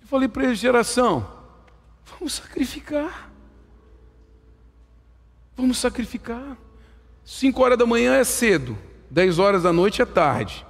[0.00, 1.26] Eu falei para eles, geração,
[2.06, 3.30] vamos sacrificar.
[5.58, 6.56] Vamos sacrificar.
[7.24, 8.78] Cinco horas da manhã é cedo.
[9.10, 10.64] Dez horas da noite é tarde.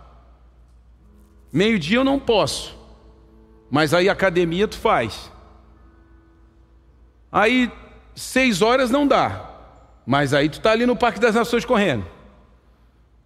[1.53, 2.75] Meio-dia eu não posso.
[3.71, 5.31] Mas aí academia tu faz.
[7.31, 7.71] Aí
[8.15, 9.51] seis horas não dá.
[10.07, 12.07] Mas aí tu está ali no Parque das Nações correndo.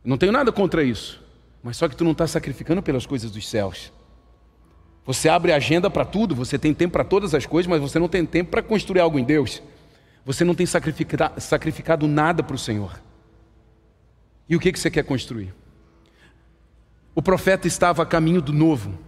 [0.04, 1.22] Não tenho nada contra isso.
[1.62, 3.92] Mas só que tu não está sacrificando pelas coisas dos céus.
[5.06, 8.08] Você abre agenda para tudo, você tem tempo para todas as coisas, mas você não
[8.08, 9.62] tem tempo para construir algo em Deus.
[10.24, 13.00] Você não tem sacrificado, nada para o Senhor.
[14.48, 15.52] E o que, que você quer construir?
[17.14, 18.98] O profeta estava a caminho do novo.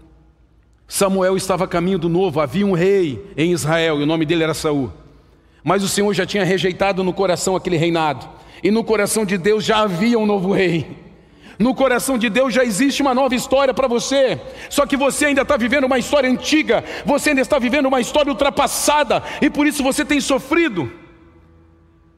[0.87, 2.41] Samuel estava a caminho do novo.
[2.41, 4.93] Havia um rei em Israel e o nome dele era Saul.
[5.63, 8.29] Mas o Senhor já tinha rejeitado no coração aquele reinado.
[8.63, 11.05] E no coração de Deus já havia um novo rei.
[11.59, 14.41] No coração de Deus já existe uma nova história para você.
[14.69, 16.85] Só que você ainda está vivendo uma história antiga.
[17.07, 19.23] Você ainda está vivendo uma história ultrapassada.
[19.41, 21.04] E por isso você tem sofrido.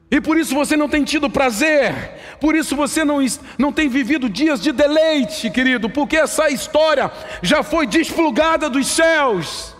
[0.09, 1.93] E por isso você não tem tido prazer,
[2.39, 3.17] por isso você não,
[3.57, 9.75] não tem vivido dias de deleite, querido, porque essa história já foi desplugada dos céus.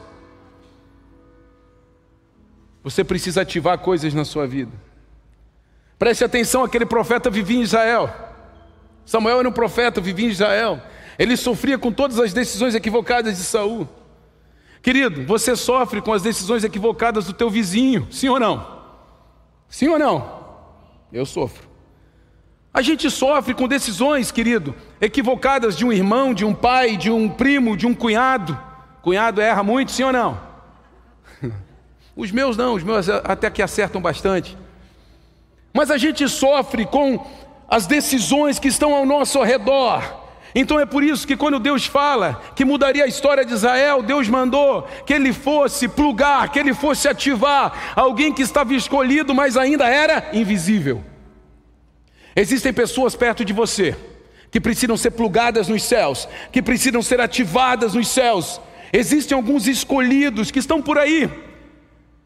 [2.83, 4.71] Você precisa ativar coisas na sua vida.
[5.97, 8.13] Preste atenção, aquele profeta vivia em Israel.
[9.05, 10.81] Samuel era um profeta, vivia em Israel.
[11.17, 13.87] Ele sofria com todas as decisões equivocadas de Saul.
[14.81, 18.76] Querido, você sofre com as decisões equivocadas do teu vizinho, sim ou não?
[19.69, 20.45] Sim ou não?
[21.11, 21.67] Eu sofro.
[22.73, 27.27] A gente sofre com decisões, querido, equivocadas de um irmão, de um pai, de um
[27.27, 28.57] primo, de um cunhado.
[29.01, 30.39] Cunhado erra muito, sim ou não?
[32.15, 34.57] Os meus não, os meus até que acertam bastante.
[35.71, 37.23] Mas a gente sofre com
[37.67, 40.26] as decisões que estão ao nosso redor.
[40.59, 44.27] Então é por isso que quando Deus fala que mudaria a história de Israel, Deus
[44.27, 49.87] mandou que ele fosse plugar, que ele fosse ativar alguém que estava escolhido, mas ainda
[49.87, 51.03] era invisível.
[52.35, 53.95] Existem pessoas perto de você
[54.49, 58.59] que precisam ser plugadas nos céus, que precisam ser ativadas nos céus.
[58.91, 61.29] Existem alguns escolhidos que estão por aí,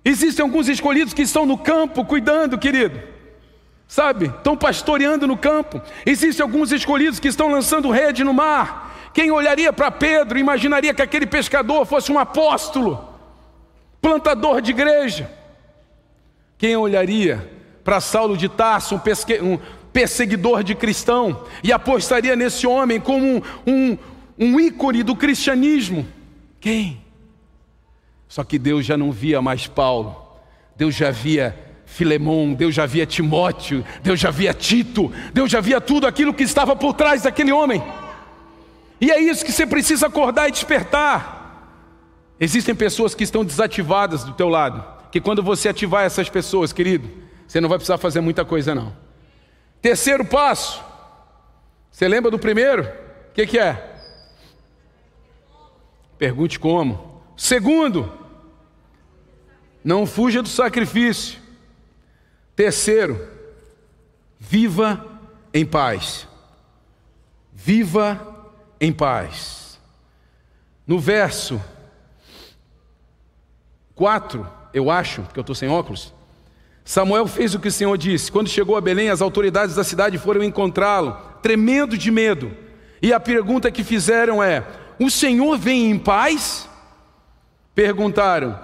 [0.04, 3.11] Existem alguns escolhidos que estão no campo cuidando, querido.
[3.92, 4.28] Sabe?
[4.28, 5.82] Estão pastoreando no campo.
[6.06, 9.12] Existem alguns escolhidos que estão lançando rede no mar.
[9.14, 13.06] Quem olharia para Pedro imaginaria que aquele pescador fosse um apóstolo,
[14.02, 15.30] plantador de igreja.
[16.58, 17.52] Quem olharia
[17.84, 19.42] para Saulo de Tarso, um, pesque...
[19.42, 19.60] um,
[19.92, 23.98] perseguidor de cristão, e apostaria nesse homem como um, um,
[24.40, 26.08] um ícone do cristianismo?
[26.62, 27.04] Quem?
[28.26, 30.16] Só que Deus já não via mais Paulo,
[30.78, 35.82] Deus já via Filemão, Deus já via Timóteo, Deus já via Tito, Deus já via
[35.82, 37.84] tudo aquilo que estava por trás daquele homem.
[39.00, 41.84] E é isso que você precisa acordar e despertar.
[42.40, 47.10] Existem pessoas que estão desativadas do teu lado, que quando você ativar essas pessoas, querido,
[47.46, 48.96] você não vai precisar fazer muita coisa não.
[49.82, 50.82] Terceiro passo.
[51.92, 52.84] Você lembra do primeiro?
[52.84, 53.98] O que, que é?
[56.18, 57.22] Pergunte como.
[57.36, 58.10] Segundo,
[59.84, 61.41] não fuja do sacrifício.
[62.56, 63.28] Terceiro,
[64.40, 65.06] viva
[65.54, 66.28] em paz.
[67.54, 68.48] Viva
[68.80, 69.80] em paz.
[70.86, 71.62] No verso
[73.96, 76.14] 4, eu acho, porque eu estou sem óculos,
[76.84, 78.32] Samuel fez o que o Senhor disse.
[78.32, 82.52] Quando chegou a Belém, as autoridades da cidade foram encontrá-lo, tremendo de medo.
[83.02, 84.66] E a pergunta que fizeram é:
[85.00, 86.68] O Senhor vem em paz?
[87.74, 88.60] Perguntaram: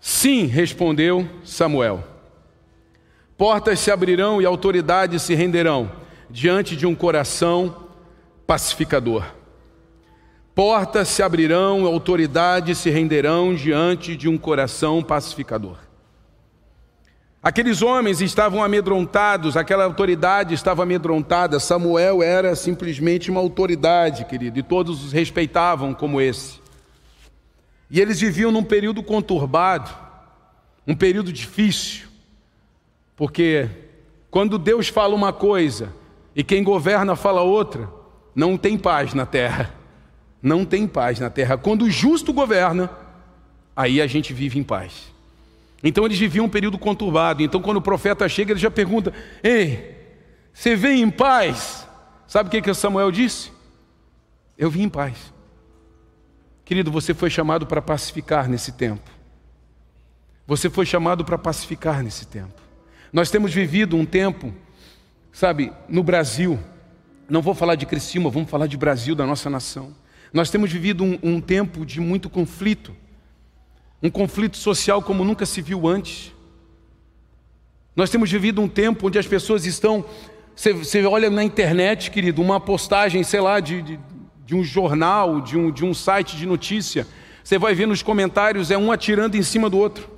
[0.00, 2.09] Sim, respondeu Samuel.
[3.40, 5.90] Portas se abrirão e autoridades se renderão
[6.28, 7.86] diante de um coração
[8.46, 9.24] pacificador.
[10.54, 15.78] portas se abrirão, autoridades se renderão diante de um coração pacificador.
[17.42, 21.58] Aqueles homens estavam amedrontados, aquela autoridade estava amedrontada.
[21.58, 26.60] Samuel era simplesmente uma autoridade, querido, e todos os respeitavam como esse.
[27.90, 29.90] E eles viviam num período conturbado,
[30.86, 32.09] um período difícil,
[33.20, 33.68] porque
[34.30, 35.92] quando Deus fala uma coisa
[36.34, 37.86] e quem governa fala outra,
[38.34, 39.74] não tem paz na terra.
[40.42, 41.58] Não tem paz na terra.
[41.58, 42.88] Quando o justo governa,
[43.76, 45.12] aí a gente vive em paz.
[45.84, 47.42] Então eles viviam um período conturbado.
[47.42, 49.98] Então quando o profeta chega, ele já pergunta: Ei,
[50.54, 51.86] você vem em paz?
[52.26, 53.52] Sabe o que, que Samuel disse?
[54.56, 55.30] Eu vim em paz.
[56.64, 59.10] Querido, você foi chamado para pacificar nesse tempo.
[60.46, 62.59] Você foi chamado para pacificar nesse tempo.
[63.12, 64.52] Nós temos vivido um tempo,
[65.32, 66.58] sabe, no Brasil.
[67.28, 69.94] Não vou falar de Criciúma, vamos falar de Brasil, da nossa nação.
[70.32, 72.94] Nós temos vivido um, um tempo de muito conflito
[74.02, 76.32] um conflito social como nunca se viu antes.
[77.94, 80.04] Nós temos vivido um tempo onde as pessoas estão.
[80.56, 84.00] Você, olha na internet, querido, uma postagem, sei lá, de, de,
[84.46, 87.06] de um jornal, de um, de um site de notícia.
[87.44, 90.08] Você vai ver nos comentários, é um atirando em cima do outro.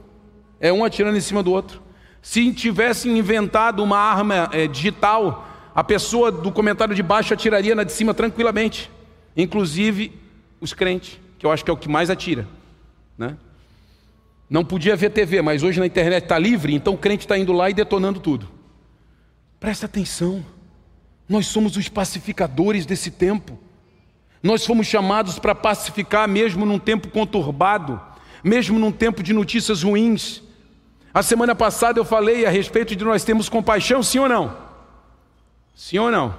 [0.60, 1.82] É um atirando em cima do outro.
[2.22, 7.82] Se tivessem inventado uma arma é, digital, a pessoa do comentário de baixo atiraria na
[7.82, 8.88] de cima tranquilamente.
[9.36, 10.12] Inclusive
[10.60, 12.46] os crentes, que eu acho que é o que mais atira.
[13.18, 13.36] Né?
[14.48, 17.52] Não podia ver TV, mas hoje na internet está livre, então o crente está indo
[17.52, 18.48] lá e detonando tudo.
[19.58, 20.44] Presta atenção,
[21.28, 23.58] nós somos os pacificadores desse tempo.
[24.42, 28.00] Nós fomos chamados para pacificar, mesmo num tempo conturbado,
[28.44, 30.42] mesmo num tempo de notícias ruins.
[31.14, 34.56] A semana passada eu falei a respeito de nós termos compaixão, sim ou não?
[35.74, 36.34] Sim ou não?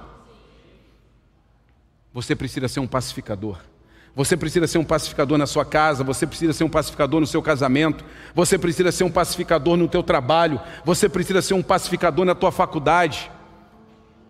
[2.12, 3.58] Você precisa ser um pacificador.
[4.16, 7.42] Você precisa ser um pacificador na sua casa, você precisa ser um pacificador no seu
[7.42, 12.34] casamento, você precisa ser um pacificador no teu trabalho, você precisa ser um pacificador na
[12.34, 13.30] tua faculdade.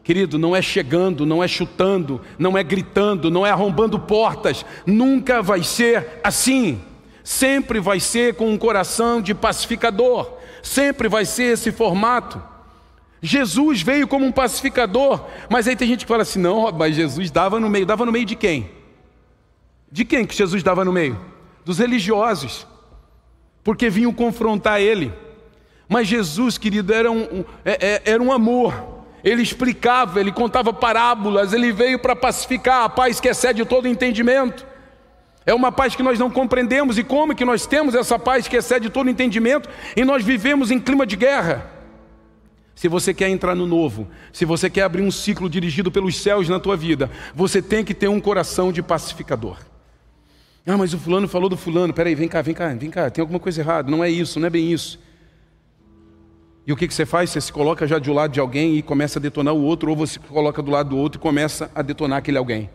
[0.03, 5.43] Querido, não é chegando, não é chutando, não é gritando, não é arrombando portas, nunca
[5.43, 6.81] vai ser assim.
[7.23, 10.34] Sempre vai ser com um coração de pacificador,
[10.64, 12.42] sempre vai ser esse formato.
[13.22, 17.31] Jesus veio como um pacificador, mas aí tem gente que fala assim: não, mas Jesus
[17.31, 18.70] dava no meio, dava no meio de quem?
[19.90, 21.18] De quem que Jesus dava no meio?
[21.64, 22.66] Dos religiosos,
[23.62, 25.12] porque vinham confrontar ele.
[25.88, 28.74] Mas Jesus, querido, era um, é, é, era um amor.
[29.22, 34.66] Ele explicava, ele contava parábolas, ele veio para pacificar a paz que excede todo entendimento.
[35.47, 38.57] É uma paz que nós não compreendemos e como que nós temos essa paz que
[38.57, 41.71] excede todo entendimento e nós vivemos em clima de guerra.
[42.75, 46.49] Se você quer entrar no novo, se você quer abrir um ciclo dirigido pelos céus
[46.49, 49.59] na tua vida, você tem que ter um coração de pacificador.
[50.67, 51.93] Ah, mas o fulano falou do fulano.
[51.93, 53.11] Peraí, vem cá, vem cá, vem cá.
[53.11, 53.91] Tem alguma coisa errada.
[53.91, 54.99] Não é isso, não é bem isso.
[56.67, 57.29] E o que, que você faz?
[57.31, 59.91] Você se coloca já de um lado de alguém e começa a detonar o outro,
[59.91, 62.71] ou você se coloca do lado do outro e começa a detonar aquele alguém.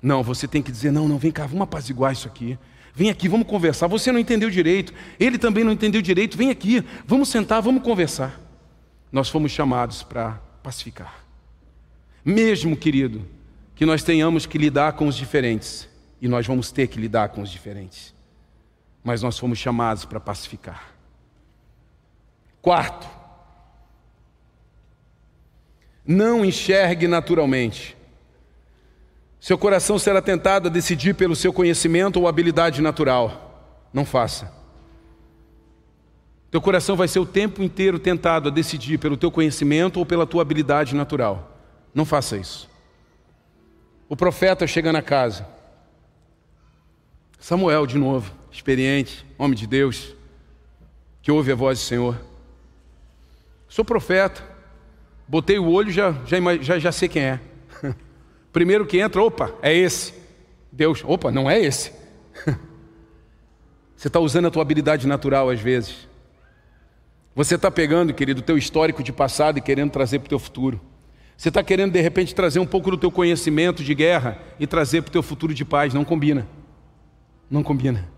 [0.00, 2.58] Não, você tem que dizer: não, não, vem cá, vamos apaziguar isso aqui.
[2.94, 3.86] Vem aqui, vamos conversar.
[3.86, 6.36] Você não entendeu direito, ele também não entendeu direito.
[6.36, 8.40] Vem aqui, vamos sentar, vamos conversar.
[9.10, 11.24] Nós fomos chamados para pacificar.
[12.24, 13.24] Mesmo, querido,
[13.74, 15.88] que nós tenhamos que lidar com os diferentes,
[16.20, 18.14] e nós vamos ter que lidar com os diferentes.
[19.04, 20.92] Mas nós fomos chamados para pacificar.
[22.60, 23.08] Quarto,
[26.04, 27.97] não enxergue naturalmente.
[29.40, 33.78] Seu coração será tentado a decidir pelo seu conhecimento ou habilidade natural.
[33.92, 34.52] Não faça.
[36.50, 40.26] Teu coração vai ser o tempo inteiro tentado a decidir pelo teu conhecimento ou pela
[40.26, 41.56] tua habilidade natural.
[41.94, 42.68] Não faça isso.
[44.08, 45.46] O profeta chega na casa.
[47.38, 50.14] Samuel, de novo, experiente, homem de Deus,
[51.22, 52.18] que ouve a voz do Senhor.
[53.68, 54.42] Sou profeta,
[55.28, 57.40] botei o olho, já, já, já, já sei quem é.
[58.52, 60.14] Primeiro que entra, opa, é esse.
[60.72, 61.92] Deus, opa, não é esse.
[63.96, 66.08] Você está usando a tua habilidade natural às vezes.
[67.34, 70.38] Você está pegando, querido, o teu histórico de passado e querendo trazer para o teu
[70.38, 70.80] futuro.
[71.36, 75.02] Você está querendo, de repente, trazer um pouco do teu conhecimento de guerra e trazer
[75.02, 75.94] para o teu futuro de paz.
[75.94, 76.48] Não combina.
[77.48, 78.08] Não combina.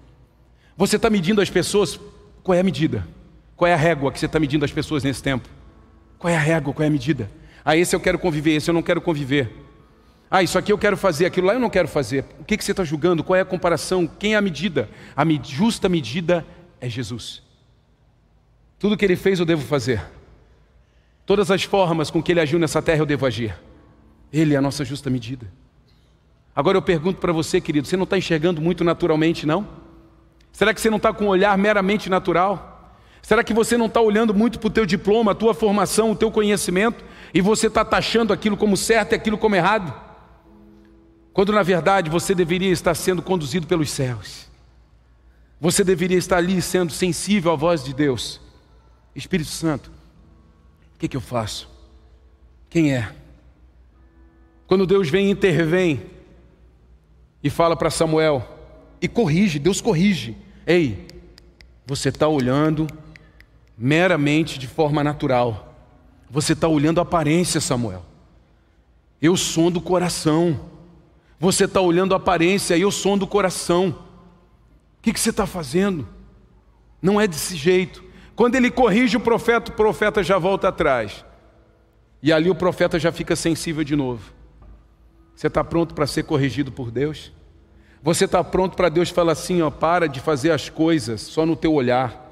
[0.75, 2.01] Você está medindo as pessoas,
[2.43, 3.07] qual é a medida?
[3.55, 5.47] Qual é a régua que você está medindo as pessoas nesse tempo?
[6.19, 7.31] Qual é a régua, qual é a medida?
[7.63, 9.53] Ah, esse eu quero conviver, esse eu não quero conviver.
[10.31, 12.25] Ah, isso aqui eu quero fazer, aquilo lá eu não quero fazer.
[12.39, 13.25] O que, que você está julgando?
[13.25, 14.07] Qual é a comparação?
[14.07, 14.89] Quem é a medida?
[15.17, 16.47] A justa medida
[16.81, 17.43] é Jesus.
[18.79, 20.01] Tudo que ele fez eu devo fazer.
[21.27, 23.55] Todas as formas com que ele agiu nessa terra eu devo agir.
[24.33, 25.51] Ele é a nossa justa medida.
[26.55, 29.67] Agora eu pergunto para você, querido, você não está enxergando muito naturalmente, não?
[30.53, 32.95] Será que você não está com um olhar meramente natural?
[33.21, 36.17] Será que você não está olhando muito para o teu diploma, a tua formação, o
[36.17, 37.05] teu conhecimento,
[37.35, 40.10] e você está taxando aquilo como certo e aquilo como errado?
[41.33, 44.49] Quando na verdade você deveria estar sendo conduzido pelos céus.
[45.61, 48.41] Você deveria estar ali sendo sensível à voz de Deus.
[49.15, 49.91] Espírito Santo,
[50.95, 51.69] o que, que eu faço?
[52.69, 53.13] Quem é?
[54.67, 56.03] Quando Deus vem e intervém
[57.43, 58.47] e fala para Samuel
[59.03, 60.37] e corrige, Deus corrige.
[60.67, 61.09] Ei,
[61.85, 62.87] você está olhando
[63.77, 65.75] meramente de forma natural.
[66.31, 68.05] Você está olhando a aparência, Samuel.
[69.21, 70.70] Eu som do coração.
[71.41, 73.89] Você está olhando a aparência, eu som do coração.
[74.99, 76.07] O que, que você está fazendo?
[77.01, 78.05] Não é desse jeito.
[78.37, 81.25] Quando ele corrige o profeta, o profeta já volta atrás.
[82.23, 84.35] E ali o profeta já fica sensível de novo.
[85.35, 87.33] Você está pronto para ser corrigido por Deus?
[88.03, 91.57] Você está pronto para Deus falar assim, ó, para de fazer as coisas só no
[91.57, 92.31] teu olhar.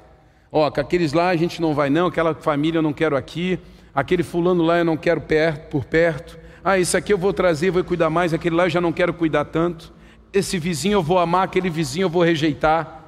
[0.51, 3.59] Ó, com aqueles lá a gente não vai não, aquela família eu não quero aqui,
[3.93, 6.37] aquele fulano lá eu não quero perto, por perto.
[6.63, 9.13] Ah, isso aqui eu vou trazer, vou cuidar mais, aquele lá eu já não quero
[9.13, 9.99] cuidar tanto
[10.31, 13.03] esse vizinho eu vou amar, aquele vizinho eu vou rejeitar.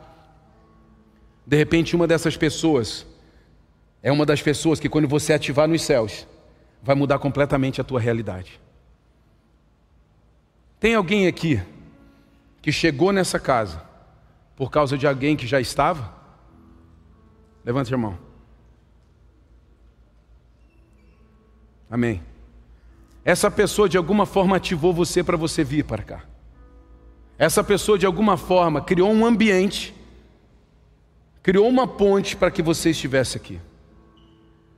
[1.45, 3.05] De repente, uma dessas pessoas
[4.01, 6.27] é uma das pessoas que, quando você ativar nos céus,
[6.81, 8.59] vai mudar completamente a tua realidade.
[10.79, 11.61] Tem alguém aqui
[12.61, 13.83] que chegou nessa casa
[14.55, 16.11] por causa de alguém que já estava?
[17.63, 18.17] Levante a mão.
[21.91, 22.23] Amém.
[23.25, 26.23] Essa pessoa de alguma forma ativou você para você vir para cá.
[27.37, 29.93] Essa pessoa, de alguma forma, criou um ambiente,
[31.43, 33.59] criou uma ponte para que você estivesse aqui.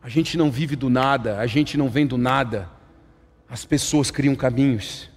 [0.02, 2.68] A gente não vive do nada, a gente não vem do nada.
[3.48, 5.08] As pessoas criam caminhos,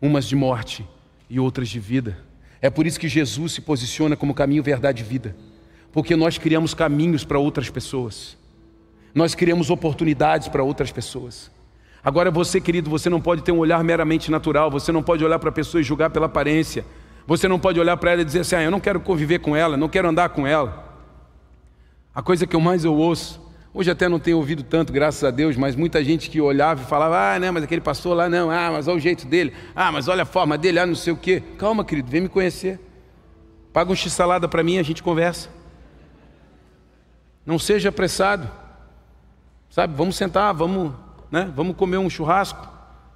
[0.00, 0.88] umas de morte
[1.28, 2.16] e outras de vida.
[2.62, 5.36] É por isso que Jesus se posiciona como caminho, verdade e vida.
[5.92, 8.39] Porque nós criamos caminhos para outras pessoas.
[9.14, 11.50] Nós criamos oportunidades para outras pessoas.
[12.02, 15.38] Agora você, querido, você não pode ter um olhar meramente natural, você não pode olhar
[15.38, 16.84] para a pessoa e julgar pela aparência.
[17.26, 19.54] Você não pode olhar para ela e dizer assim: ah, eu não quero conviver com
[19.54, 20.88] ela, não quero andar com ela.
[22.14, 23.40] A coisa que eu mais eu ouço,
[23.74, 26.86] hoje até não tenho ouvido tanto, graças a Deus, mas muita gente que olhava e
[26.86, 29.92] falava: ah, não, mas aquele pastor lá não, ah, mas olha o jeito dele, ah,
[29.92, 31.42] mas olha a forma dele, ah, não sei o quê.
[31.58, 32.80] Calma, querido, vem me conhecer.
[33.72, 35.50] Paga um x-salada para mim a gente conversa.
[37.44, 38.50] Não seja apressado.
[39.70, 40.92] Sabe, vamos sentar, vamos
[41.30, 41.50] né?
[41.54, 42.68] Vamos comer um churrasco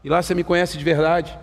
[0.02, 1.36] e lá você me conhece de verdade.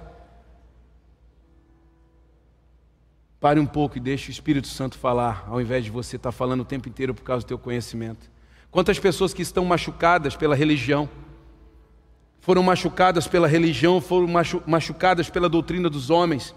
[3.39, 6.61] Pare um pouco e deixe o Espírito Santo falar, ao invés de você estar falando
[6.61, 8.29] o tempo inteiro por causa do teu conhecimento.
[8.69, 11.09] Quantas pessoas que estão machucadas pela religião,
[12.39, 14.27] foram machucadas pela religião, foram
[14.65, 16.55] machucadas pela doutrina dos homens,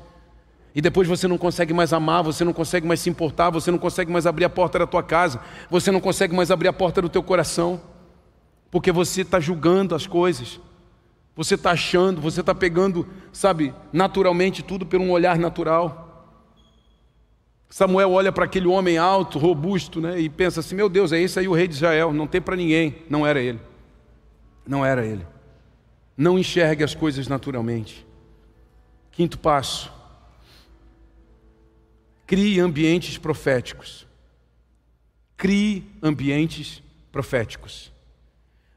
[0.74, 3.78] e depois você não consegue mais amar, você não consegue mais se importar, você não
[3.78, 5.40] consegue mais abrir a porta da tua casa,
[5.70, 7.80] você não consegue mais abrir a porta do teu coração
[8.74, 10.58] porque você está julgando as coisas,
[11.36, 16.28] você está achando, você está pegando, sabe, naturalmente tudo por um olhar natural.
[17.70, 21.38] Samuel olha para aquele homem alto, robusto, né, e pensa assim: meu Deus, é esse
[21.38, 22.96] aí o rei de Israel, não tem para ninguém.
[23.08, 23.60] Não era ele.
[24.66, 25.24] Não era ele.
[26.16, 28.04] Não enxergue as coisas naturalmente.
[29.12, 29.92] Quinto passo:
[32.26, 34.04] crie ambientes proféticos.
[35.36, 37.93] Crie ambientes proféticos.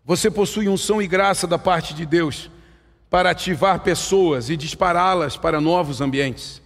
[0.08, 2.50] Você possui unção e graça da parte de Deus
[3.10, 6.62] para ativar pessoas e dispará-las para novos ambientes.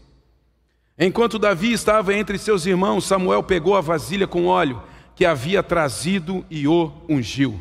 [0.95, 4.83] Enquanto Davi estava entre seus irmãos, Samuel pegou a vasilha com óleo
[5.15, 7.59] que havia trazido e o ungiu.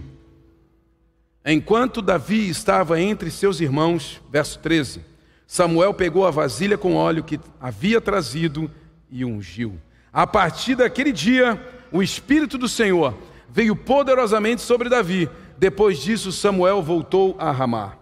[1.42, 5.00] Enquanto Davi estava entre seus irmãos, verso 13,
[5.46, 8.70] Samuel pegou a vasilha com óleo que havia trazido
[9.10, 9.80] e ungiu.
[10.12, 11.58] A partir daquele dia,
[11.90, 13.16] o Espírito do Senhor
[13.48, 15.28] veio poderosamente sobre Davi,
[15.61, 17.94] depois disso, Samuel voltou a Ramá.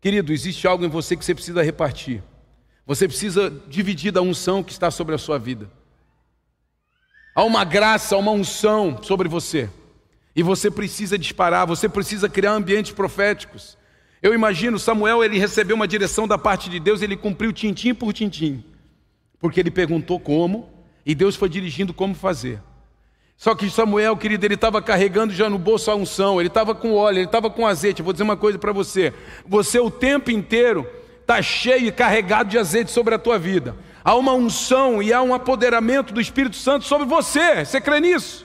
[0.00, 2.22] Querido, existe algo em você que você precisa repartir.
[2.86, 5.70] Você precisa dividir da unção que está sobre a sua vida.
[7.34, 9.68] Há uma graça, há uma unção sobre você.
[10.34, 13.76] E você precisa disparar, você precisa criar ambientes proféticos.
[14.22, 18.14] Eu imagino Samuel, ele recebeu uma direção da parte de Deus, ele cumpriu tintim por
[18.14, 18.64] tintim.
[19.38, 20.70] Porque ele perguntou como,
[21.04, 22.58] e Deus foi dirigindo como fazer.
[23.38, 26.94] Só que Samuel, querido, ele estava carregando já no bolso a unção, ele estava com
[26.94, 28.02] óleo, ele estava com azeite.
[28.02, 29.14] vou dizer uma coisa para você:
[29.46, 30.84] você o tempo inteiro
[31.20, 33.76] está cheio e carregado de azeite sobre a tua vida.
[34.02, 37.64] Há uma unção e há um apoderamento do Espírito Santo sobre você.
[37.64, 38.44] Você crê nisso?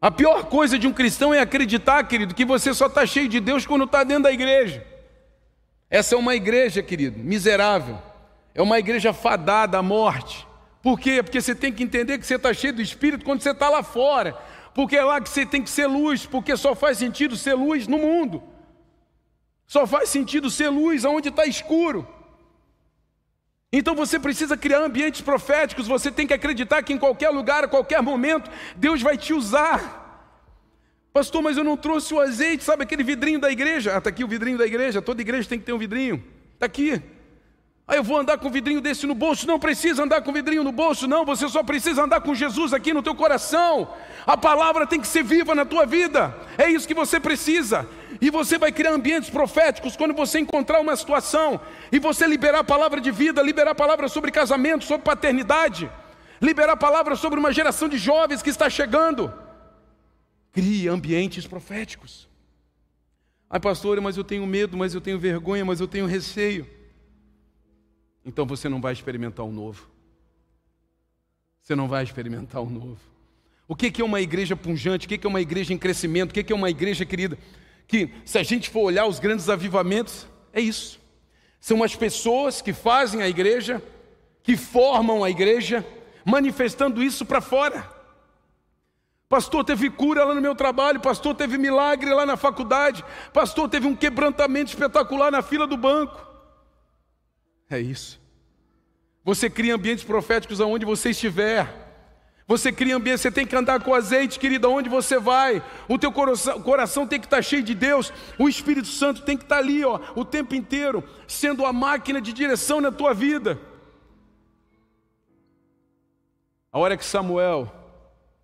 [0.00, 3.40] A pior coisa de um cristão é acreditar, querido, que você só está cheio de
[3.40, 4.86] Deus quando está dentro da igreja.
[5.90, 7.98] Essa é uma igreja, querido, miserável.
[8.54, 10.48] É uma igreja fadada à morte.
[10.82, 11.22] Por quê?
[11.22, 13.82] Porque você tem que entender que você está cheio do Espírito quando você está lá
[13.82, 14.36] fora.
[14.74, 17.86] Porque é lá que você tem que ser luz, porque só faz sentido ser luz
[17.86, 18.42] no mundo.
[19.66, 22.06] Só faz sentido ser luz onde está escuro.
[23.72, 27.68] Então você precisa criar ambientes proféticos, você tem que acreditar que em qualquer lugar, a
[27.68, 29.98] qualquer momento, Deus vai te usar.
[31.12, 33.94] Pastor, mas eu não trouxe o azeite, sabe aquele vidrinho da igreja?
[33.94, 36.22] Ah, está aqui o vidrinho da igreja, toda igreja tem que ter um vidrinho.
[36.54, 37.00] Está aqui.
[37.90, 39.48] Aí eu vou andar com um vidrinho desse no bolso.
[39.48, 41.24] Não precisa andar com vidrinho no bolso, não.
[41.24, 43.92] Você só precisa andar com Jesus aqui no teu coração.
[44.24, 46.32] A palavra tem que ser viva na tua vida.
[46.56, 47.88] É isso que você precisa.
[48.20, 51.60] E você vai criar ambientes proféticos quando você encontrar uma situação
[51.90, 55.90] e você liberar a palavra de vida, liberar a palavra sobre casamento, sobre paternidade,
[56.40, 59.34] liberar a palavra sobre uma geração de jovens que está chegando.
[60.52, 62.28] Crie ambientes proféticos.
[63.50, 66.78] Ai, pastor, mas eu tenho medo, mas eu tenho vergonha, mas eu tenho receio
[68.24, 69.88] então você não vai experimentar o novo.
[71.60, 72.98] Você não vai experimentar o novo.
[73.68, 75.06] O que é uma igreja punjante?
[75.06, 76.30] O que é uma igreja em crescimento?
[76.30, 77.38] O que é uma igreja, querida?
[77.86, 80.98] Que, se a gente for olhar os grandes avivamentos, é isso.
[81.60, 83.82] São as pessoas que fazem a igreja,
[84.42, 85.86] que formam a igreja,
[86.24, 87.88] manifestando isso para fora.
[89.28, 93.86] Pastor, teve cura lá no meu trabalho, pastor, teve milagre lá na faculdade, pastor, teve
[93.86, 96.29] um quebrantamento espetacular na fila do banco.
[97.70, 98.20] É isso.
[99.24, 101.88] Você cria ambientes proféticos aonde você estiver.
[102.48, 105.62] Você cria ambiente, você tem que andar com azeite, querido, aonde você vai.
[105.88, 108.12] O teu coração, coração tem que estar cheio de Deus.
[108.36, 112.32] O Espírito Santo tem que estar ali, ó, o tempo inteiro, sendo a máquina de
[112.32, 113.56] direção na tua vida.
[116.72, 117.72] A hora que Samuel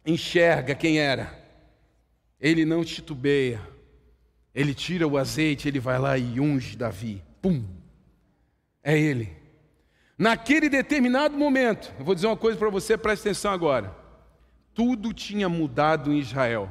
[0.04, 1.36] enxerga quem era,
[2.40, 3.60] ele não titubeia.
[4.54, 7.22] Ele tira o azeite, ele vai lá e unge Davi.
[7.42, 7.64] Pum!
[8.86, 9.36] É Ele.
[10.16, 13.92] Naquele determinado momento, eu vou dizer uma coisa para você, preste atenção agora.
[14.72, 16.70] Tudo tinha mudado em Israel,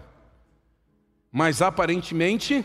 [1.29, 2.63] mas aparentemente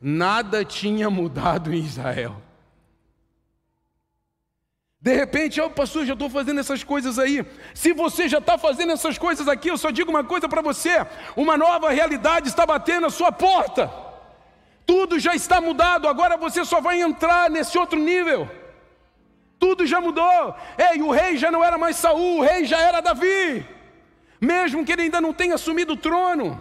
[0.00, 2.42] nada tinha mudado em Israel.
[5.00, 7.46] De repente, oh, pastor, já estou fazendo essas coisas aí.
[7.72, 11.06] Se você já está fazendo essas coisas aqui, eu só digo uma coisa para você:
[11.36, 13.92] uma nova realidade está batendo a sua porta.
[14.84, 18.61] Tudo já está mudado, agora você só vai entrar nesse outro nível.
[19.62, 20.56] Tudo já mudou.
[20.76, 23.64] Ei, o rei já não era mais Saul, o rei já era Davi.
[24.40, 26.60] Mesmo que ele ainda não tenha assumido o trono.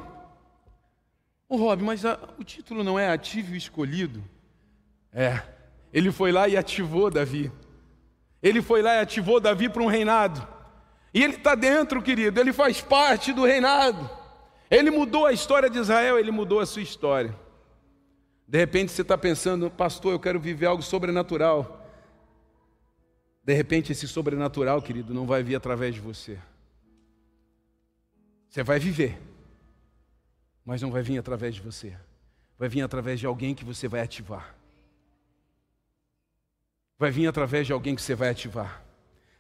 [1.49, 4.23] Ô Rob, mas a, o título não é ativo e escolhido?
[5.11, 5.41] É.
[5.91, 7.51] Ele foi lá e ativou Davi.
[8.39, 10.47] Ele foi lá e ativou Davi para um reinado.
[11.11, 14.07] E ele está dentro, querido, ele faz parte do reinado.
[14.69, 17.35] Ele mudou a história de Israel, ele mudou a sua história.
[18.47, 21.80] De repente você está pensando, pastor, eu quero viver algo sobrenatural.
[23.43, 26.37] De repente, esse sobrenatural, querido, não vai vir através de você.
[28.49, 29.19] Você vai viver,
[30.65, 31.97] mas não vai vir através de você.
[32.57, 34.55] Vai vir através de alguém que você vai ativar.
[36.99, 38.83] Vai vir através de alguém que você vai ativar.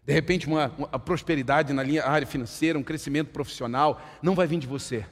[0.03, 4.59] De repente, uma, uma prosperidade na linha, área financeira, um crescimento profissional, não vai vir
[4.59, 5.05] de você.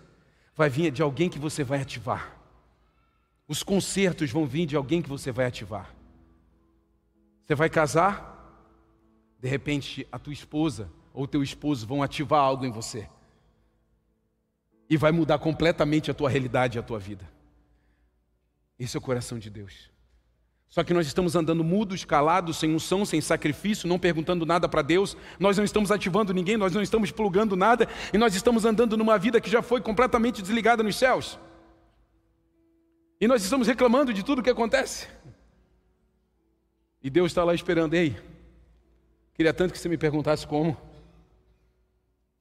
[0.55, 2.35] Vai vir de alguém que você vai ativar.
[3.47, 5.93] Os concertos vão vir de alguém que você vai ativar.
[7.45, 8.38] Você vai casar?
[9.39, 13.09] De repente, a tua esposa ou teu esposo vão ativar algo em você.
[14.89, 17.29] E vai mudar completamente a tua realidade e a tua vida.
[18.77, 19.89] Esse é o coração de Deus.
[20.69, 24.83] Só que nós estamos andando mudos, calados, sem unção, sem sacrifício, não perguntando nada para
[24.83, 28.95] Deus, nós não estamos ativando ninguém, nós não estamos plugando nada, e nós estamos andando
[28.95, 31.39] numa vida que já foi completamente desligada nos céus.
[33.19, 35.07] E nós estamos reclamando de tudo o que acontece.
[37.01, 38.15] E Deus está lá esperando, ei,
[39.39, 40.77] Queria tanto que você me perguntasse como.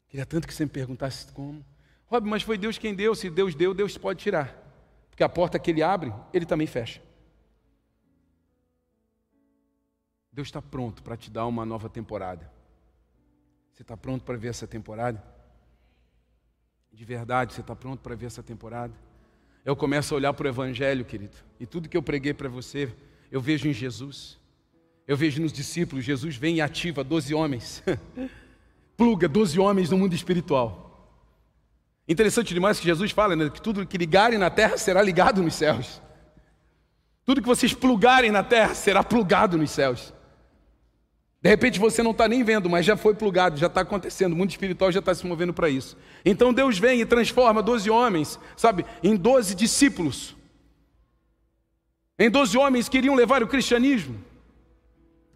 [0.09, 1.65] Queria tanto que você me perguntasse como.
[2.07, 3.15] Rob, mas foi Deus quem deu.
[3.15, 4.53] Se Deus deu, Deus pode tirar.
[5.09, 7.01] Porque a porta que Ele abre, Ele também fecha.
[10.33, 12.51] Deus está pronto para te dar uma nova temporada.
[13.73, 15.23] Você está pronto para ver essa temporada?
[16.93, 18.93] De verdade, você está pronto para ver essa temporada?
[19.65, 22.93] Eu começo a olhar para o Evangelho, querido, e tudo que eu preguei para você,
[23.31, 24.37] eu vejo em Jesus.
[25.09, 27.83] Eu vejo nos discípulos, Jesus vem e ativa 12 homens,
[28.95, 30.85] pluga 12 homens no mundo espiritual.
[32.07, 35.55] Interessante demais que Jesus fala, né, que tudo que ligarem na terra será ligado nos
[35.55, 36.03] céus.
[37.25, 40.13] Tudo que vocês plugarem na terra será plugado nos céus.
[41.41, 44.37] De repente você não está nem vendo, mas já foi plugado, já está acontecendo, o
[44.37, 45.97] mundo espiritual já está se movendo para isso.
[46.23, 50.37] Então Deus vem e transforma 12 homens, sabe, em 12 discípulos.
[52.19, 54.28] em doze homens queriam levar o cristianismo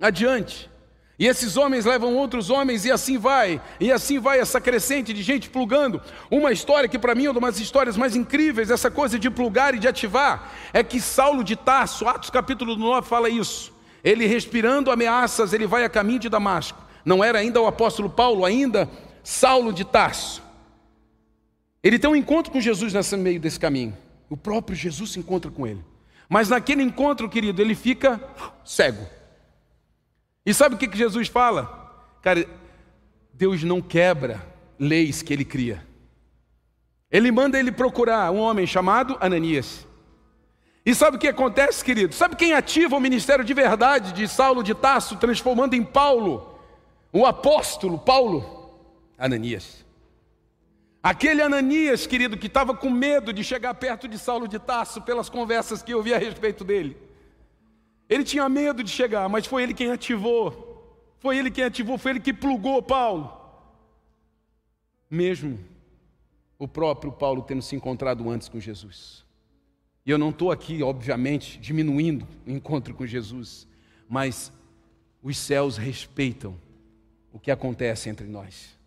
[0.03, 0.71] adiante.
[1.19, 5.23] E esses homens levam outros homens, e assim vai, e assim vai essa crescente de
[5.23, 6.03] gente plugando.
[6.29, 9.73] Uma história que para mim é uma das histórias mais incríveis, essa coisa de plugar
[9.73, 13.73] e de ativar, é que Saulo de Tarso, Atos capítulo 9 fala isso.
[14.03, 16.83] Ele respirando ameaças, ele vai a caminho de Damasco.
[17.05, 18.91] Não era ainda o apóstolo Paulo, ainda
[19.23, 20.43] Saulo de Tarso.
[21.85, 23.97] Ele tem um encontro com Jesus nesse meio desse caminho.
[24.29, 25.85] O próprio Jesus se encontra com ele.
[26.29, 28.21] Mas naquele encontro, querido, ele fica
[28.65, 29.07] cego.
[30.45, 32.17] E sabe o que, Jesus fala?
[32.21, 32.49] Cara,
[33.33, 34.45] Deus não quebra
[34.79, 35.87] leis que ele cria.
[37.11, 39.87] Ele manda ele procurar um homem chamado Ananias.
[40.85, 42.15] E sabe o que acontece, querido?
[42.15, 46.59] Sabe quem ativa o ministério de verdade de Saulo de Tarso, transformando em Paulo,
[47.13, 48.81] o apóstolo Paulo?
[49.17, 49.85] Ananias.
[51.01, 55.29] Aquele Ananias, querido, que estava com medo de chegar perto de Saulo de Tarso pelas
[55.29, 56.97] conversas que eu vi a respeito dele.
[58.13, 61.09] Ele tinha medo de chegar, mas foi ele quem ativou.
[61.19, 63.33] Foi ele quem ativou, foi ele que plugou Paulo.
[65.09, 65.59] Mesmo
[66.59, 69.25] o próprio Paulo tendo se encontrado antes com Jesus.
[70.05, 73.67] E eu não estou aqui, obviamente, diminuindo o encontro com Jesus,
[74.07, 74.53] mas
[75.23, 76.55] os céus respeitam
[77.33, 78.79] o que acontece entre nós.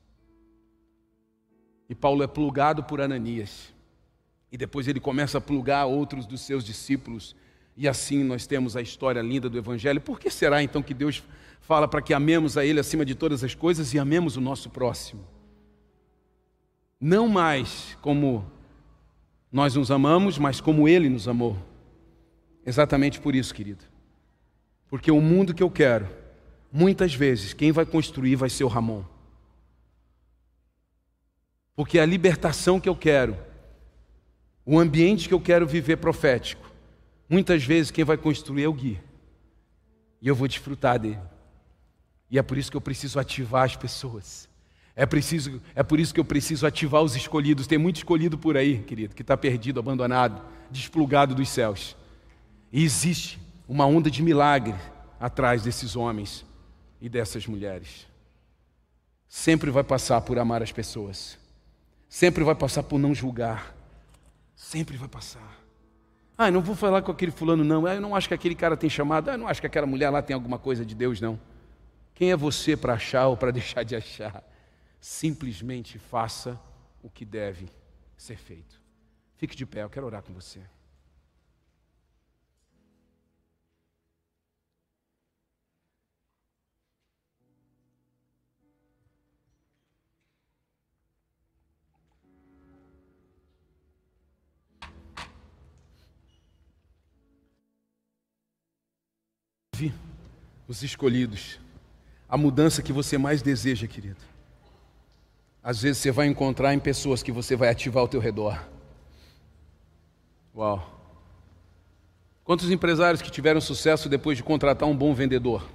[1.89, 3.73] E Paulo é plugado por Ananias.
[4.51, 7.35] E depois ele começa a plugar outros dos seus discípulos
[7.77, 9.99] e assim nós temos a história linda do Evangelho.
[9.99, 11.21] Por que será então que Deus
[11.59, 14.69] fala para que amemos a Ele acima de todas as coisas e amemos o nosso
[14.69, 15.25] próximo?
[16.99, 18.49] Não mais como
[19.51, 21.57] nós nos amamos, mas como Ele nos amou.
[22.65, 23.83] Exatamente por isso, querido.
[24.89, 26.07] Porque o mundo que eu quero,
[26.71, 29.03] muitas vezes, quem vai construir vai ser o Ramon.
[31.75, 33.37] Porque a libertação que eu quero,
[34.65, 36.64] o ambiente que eu quero viver profético,
[37.29, 38.99] Muitas vezes quem vai construir é o Gui.
[40.21, 41.19] E eu vou desfrutar dele.
[42.29, 44.47] E é por isso que eu preciso ativar as pessoas.
[44.95, 47.67] É, preciso, é por isso que eu preciso ativar os escolhidos.
[47.67, 51.95] Tem muito escolhido por aí, querido, que está perdido, abandonado, desplugado dos céus.
[52.71, 54.75] E existe uma onda de milagre
[55.19, 56.45] atrás desses homens
[57.01, 58.07] e dessas mulheres.
[59.27, 61.37] Sempre vai passar por amar as pessoas.
[62.07, 63.75] Sempre vai passar por não julgar.
[64.55, 65.64] Sempre vai passar.
[66.37, 67.85] Ah, não vou falar com aquele fulano, não.
[67.85, 69.29] Ah, eu não acho que aquele cara tem chamado.
[69.29, 71.39] Ah, eu não acho que aquela mulher lá tem alguma coisa de Deus, não.
[72.13, 74.43] Quem é você para achar ou para deixar de achar?
[74.99, 76.59] Simplesmente faça
[77.01, 77.69] o que deve
[78.17, 78.81] ser feito.
[79.37, 80.61] Fique de pé, eu quero orar com você.
[100.67, 101.59] Os escolhidos,
[102.27, 104.21] a mudança que você mais deseja, querido.
[105.63, 108.63] Às vezes você vai encontrar em pessoas que você vai ativar ao teu redor.
[110.55, 110.91] Uau.
[112.43, 115.67] Quantos empresários que tiveram sucesso depois de contratar um bom vendedor?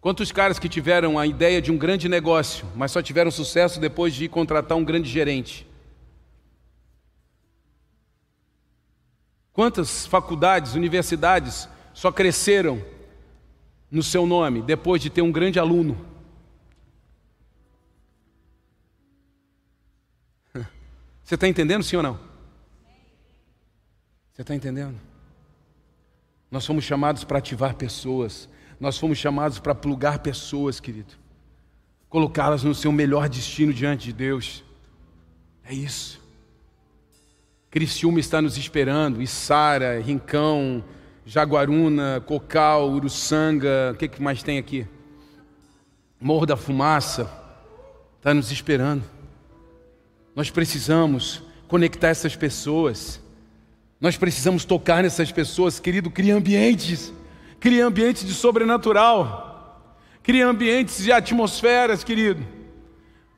[0.00, 4.14] Quantos caras que tiveram a ideia de um grande negócio, mas só tiveram sucesso depois
[4.14, 5.66] de contratar um grande gerente?
[9.52, 12.84] Quantas faculdades, universidades só cresceram
[13.90, 15.96] no seu nome depois de ter um grande aluno.
[21.22, 22.18] Você está entendendo, sim ou não?
[24.32, 24.98] Você está entendendo?
[26.50, 28.48] Nós fomos chamados para ativar pessoas,
[28.80, 31.14] nós fomos chamados para plugar pessoas, querido,
[32.08, 34.64] colocá-las no seu melhor destino diante de Deus.
[35.64, 36.20] É isso.
[37.70, 40.84] Criciúma está nos esperando, e Sara, Rincão,
[41.24, 44.86] Jaguaruna, Cocal, Uruçanga, o que, que mais tem aqui?
[46.20, 47.30] Morro da Fumaça,
[48.18, 49.04] está nos esperando.
[50.34, 53.20] Nós precisamos conectar essas pessoas,
[54.00, 57.12] nós precisamos tocar nessas pessoas, querido, cria ambientes,
[57.60, 62.44] cria ambientes de sobrenatural, cria ambientes de atmosferas, querido.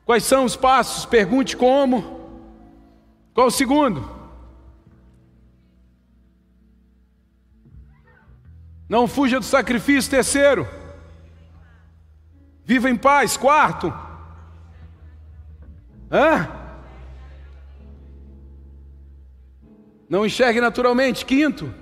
[0.07, 1.05] Quais são os passos?
[1.05, 2.21] Pergunte como.
[3.35, 4.14] Qual o segundo?
[8.95, 10.09] Não fuja do sacrifício.
[10.09, 10.69] Terceiro,
[12.65, 13.37] viva em paz.
[13.37, 13.93] Quarto,
[16.09, 16.49] hã?
[20.09, 21.27] Não enxergue naturalmente.
[21.27, 21.75] Quinto,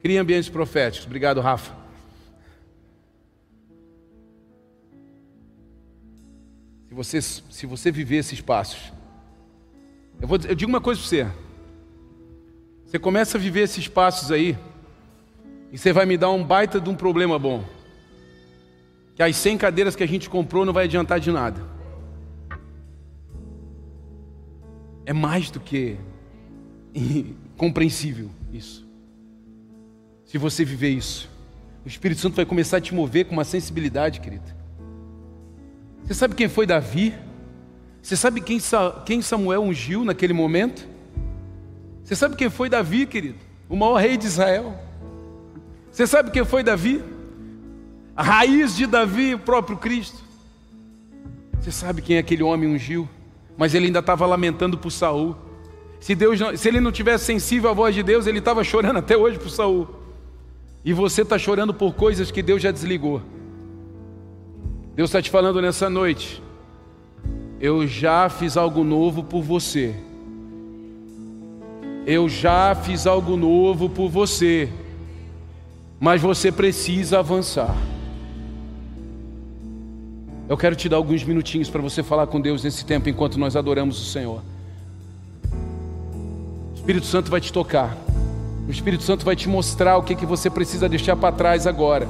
[0.00, 1.08] crie ambientes proféticos.
[1.08, 1.74] Obrigado, Rafa.
[6.86, 8.92] Se você, se você viver esses passos,
[10.22, 11.49] Eu, vou, eu digo uma coisa para você.
[12.90, 14.58] Você começa a viver esses passos aí,
[15.70, 17.64] e você vai me dar um baita de um problema bom.
[19.14, 21.64] Que as 100 cadeiras que a gente comprou não vai adiantar de nada.
[25.06, 25.96] É mais do que
[27.56, 28.84] compreensível isso.
[30.24, 31.30] Se você viver isso,
[31.84, 34.52] o Espírito Santo vai começar a te mover com uma sensibilidade, querido.
[36.02, 37.14] Você sabe quem foi Davi?
[38.02, 38.58] Você sabe quem,
[39.06, 40.89] quem Samuel ungiu naquele momento?
[42.10, 43.38] Você sabe quem foi Davi, querido?
[43.68, 44.74] O maior rei de Israel.
[45.92, 47.04] Você sabe quem foi Davi?
[48.16, 50.18] A raiz de Davi, o próprio Cristo.
[51.60, 53.08] Você sabe quem aquele homem ungiu?
[53.56, 55.36] Mas ele ainda estava lamentando por Saul.
[56.00, 58.96] Se, Deus não, se ele não tivesse sensível à voz de Deus, ele estava chorando
[58.96, 59.88] até hoje por Saul.
[60.84, 63.22] E você está chorando por coisas que Deus já desligou.
[64.96, 66.42] Deus está te falando nessa noite.
[67.60, 70.09] Eu já fiz algo novo por você.
[72.06, 74.68] Eu já fiz algo novo por você.
[75.98, 77.76] Mas você precisa avançar.
[80.48, 83.54] Eu quero te dar alguns minutinhos para você falar com Deus nesse tempo enquanto nós
[83.54, 84.42] adoramos o Senhor.
[86.72, 87.96] O Espírito Santo vai te tocar.
[88.66, 92.08] O Espírito Santo vai te mostrar o que, que você precisa deixar para trás agora.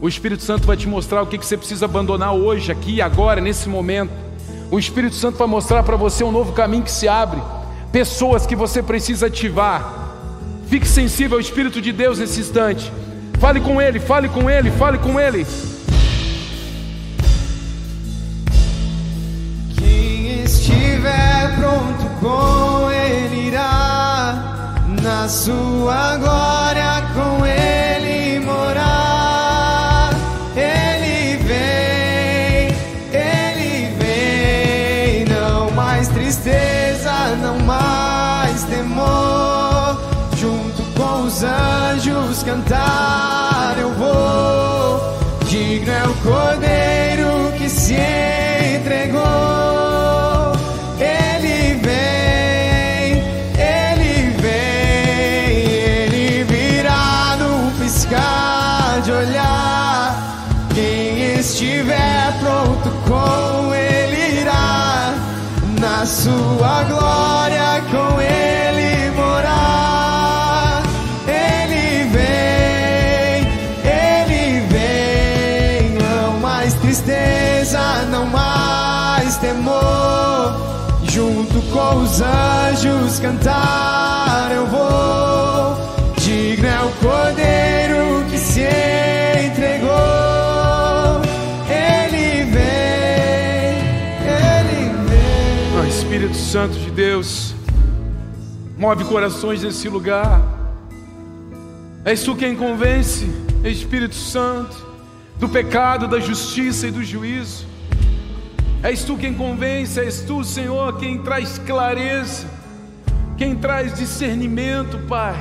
[0.00, 3.40] O Espírito Santo vai te mostrar o que, que você precisa abandonar hoje, aqui, agora,
[3.40, 4.12] nesse momento.
[4.70, 7.40] O Espírito Santo vai mostrar para você um novo caminho que se abre,
[7.96, 10.10] pessoas que você precisa ativar.
[10.68, 12.92] Fique sensível ao Espírito de Deus nesse instante.
[13.40, 15.46] Fale com Ele, fale com Ele, fale com Ele.
[19.78, 27.55] Quem estiver pronto com Ele irá na sua glória com Ele
[63.08, 65.14] com ele irá
[65.80, 70.82] na sua glória com ele morar.
[71.26, 73.46] Ele vem,
[73.84, 77.78] ele vem, não mais tristeza,
[78.10, 80.60] não mais temor.
[81.04, 85.86] Junto com os anjos cantar eu vou.
[86.18, 88.35] Digno é o cordeiro que
[96.16, 97.54] Espírito Santo de Deus,
[98.78, 100.40] move corações nesse lugar.
[102.06, 103.30] És tu quem convence,
[103.62, 104.74] Espírito Santo,
[105.38, 107.66] do pecado, da justiça e do juízo.
[108.82, 112.46] És tu quem convence, és tu, Senhor, quem traz clareza,
[113.36, 115.36] quem traz discernimento, Pai.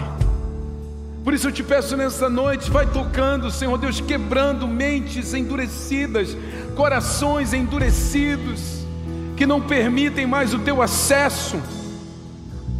[1.23, 6.35] Por isso eu te peço nessa noite, vai tocando, Senhor Deus, quebrando mentes endurecidas,
[6.75, 8.74] corações endurecidos,
[9.35, 11.61] que não permitem mais o teu acesso.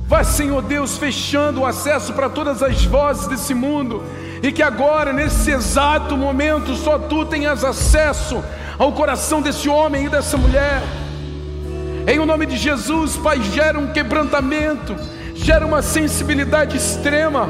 [0.07, 4.03] Vai, Senhor Deus, fechando o acesso para todas as vozes desse mundo,
[4.41, 8.43] e que agora, nesse exato momento, só tu tenhas acesso
[8.77, 10.81] ao coração desse homem e dessa mulher.
[12.07, 14.95] Em o nome de Jesus, Pai, gera um quebrantamento,
[15.33, 17.49] gera uma sensibilidade extrema.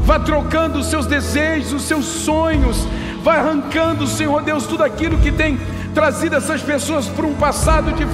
[0.00, 2.86] Vá trocando os seus desejos, os seus sonhos,
[3.22, 5.58] vai arrancando, Senhor Deus, tudo aquilo que tem
[5.94, 8.04] trazido essas pessoas para um passado de,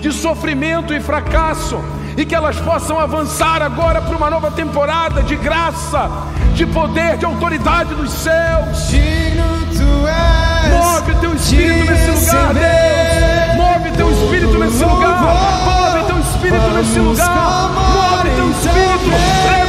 [0.00, 1.80] de sofrimento e fracasso,
[2.16, 6.10] e que elas possam avançar agora para uma nova temporada de graça,
[6.54, 8.88] de poder, de autoridade dos céus.
[8.88, 11.00] Digno tu és.
[11.00, 13.56] Move teu espírito nesse lugar, Deus.
[13.56, 15.22] Move teu espírito nesse lugar.
[15.64, 17.70] Move teu espírito nesse lugar.
[17.70, 19.59] Move teu espírito.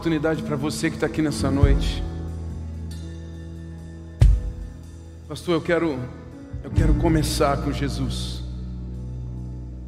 [0.00, 2.02] Oportunidade para você que está aqui nessa noite.
[5.28, 5.98] Pastor, eu quero,
[6.64, 8.42] eu quero começar com Jesus.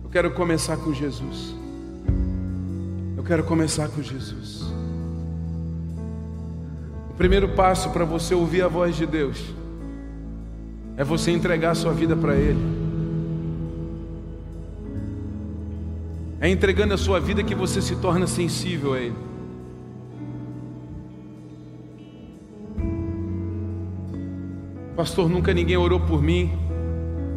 [0.04, 1.54] Eu quero começar com Jesus.
[3.16, 4.60] Eu quero começar com Jesus.
[7.08, 9.42] O primeiro passo para você ouvir a voz de Deus
[10.94, 12.60] é você entregar sua vida para Ele.
[16.38, 19.31] É entregando a sua vida que você se torna sensível a Ele.
[24.97, 26.53] Pastor, nunca ninguém orou por mim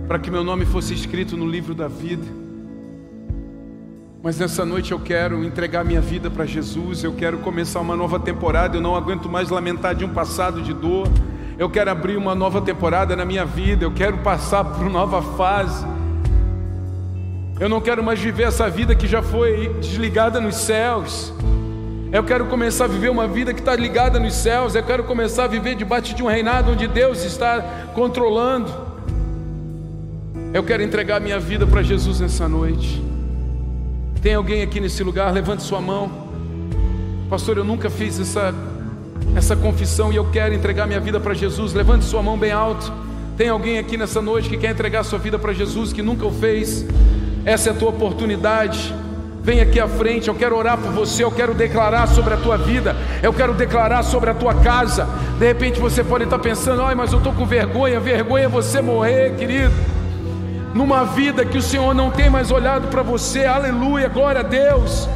[0.08, 2.26] para que meu nome fosse escrito no livro da vida.
[4.22, 8.20] Mas nessa noite eu quero entregar minha vida para Jesus, eu quero começar uma nova
[8.20, 11.08] temporada, eu não aguento mais lamentar de um passado de dor.
[11.58, 15.22] Eu quero abrir uma nova temporada na minha vida, eu quero passar por uma nova
[15.22, 15.86] fase.
[17.58, 21.34] Eu não quero mais viver essa vida que já foi desligada nos céus.
[22.16, 24.74] Eu quero começar a viver uma vida que está ligada nos céus.
[24.74, 28.74] Eu quero começar a viver debaixo de um reinado onde Deus está controlando.
[30.54, 33.04] Eu quero entregar minha vida para Jesus nessa noite.
[34.22, 35.34] Tem alguém aqui nesse lugar?
[35.34, 36.10] Levante sua mão.
[37.30, 38.56] Pastor, eu nunca fiz essa,
[39.36, 41.74] essa confissão e eu quero entregar minha vida para Jesus.
[41.74, 42.94] Levante sua mão bem alto.
[43.36, 46.32] Tem alguém aqui nessa noite que quer entregar sua vida para Jesus, que nunca o
[46.32, 46.86] fez?
[47.44, 48.96] Essa é a tua oportunidade.
[49.46, 52.58] Vem aqui à frente, eu quero orar por você, eu quero declarar sobre a tua
[52.58, 55.08] vida, eu quero declarar sobre a tua casa.
[55.38, 58.82] De repente você pode estar pensando, ai, mas eu estou com vergonha, vergonha é você
[58.82, 59.72] morrer, querido.
[60.74, 65.08] Numa vida que o Senhor não tem mais olhado para você, aleluia, glória a Deus.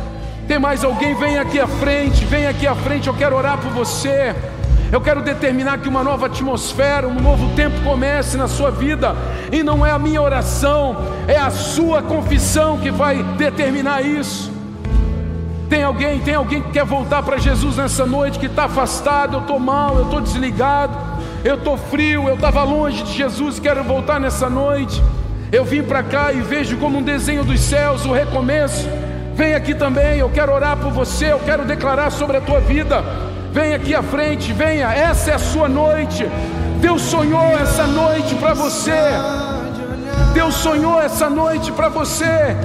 [0.47, 1.15] Tem mais alguém?
[1.15, 4.36] Vem aqui à frente, vem aqui à frente, eu quero orar por você.
[4.92, 9.16] Eu quero determinar que uma nova atmosfera, um novo tempo comece na sua vida,
[9.52, 14.52] e não é a minha oração, é a sua confissão que vai determinar isso.
[15.70, 19.42] Tem alguém, tem alguém que quer voltar para Jesus nessa noite, que está afastado, eu
[19.42, 20.98] estou mal, eu estou desligado,
[21.44, 25.02] eu estou frio, eu estava longe de Jesus, quero voltar nessa noite.
[25.52, 28.88] Eu vim para cá e vejo como um desenho dos céus o recomeço.
[29.36, 33.04] Vem aqui também, eu quero orar por você, eu quero declarar sobre a tua vida.
[33.52, 36.30] Venha aqui à frente, venha, essa é a sua noite.
[36.80, 38.91] Deus sonhou essa noite para você.
[40.34, 42.56] Deus sonhou essa noite para você.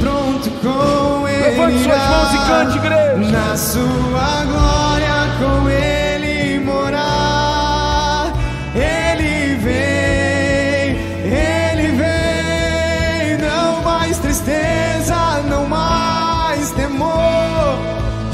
[0.00, 1.42] Pronto com ele.
[1.42, 3.30] Levante suas mãos e cante, igreja.
[3.30, 8.32] Na sua glória com ele morar.
[8.74, 13.38] Ele vem, ele vem.
[13.48, 15.14] Não mais tristeza,
[15.48, 17.78] não mais temor.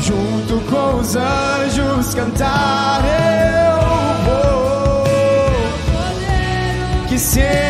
[0.01, 1.58] Junto com os anjos
[2.15, 3.79] cantar eu
[4.25, 5.05] vou.
[7.09, 7.68] Que se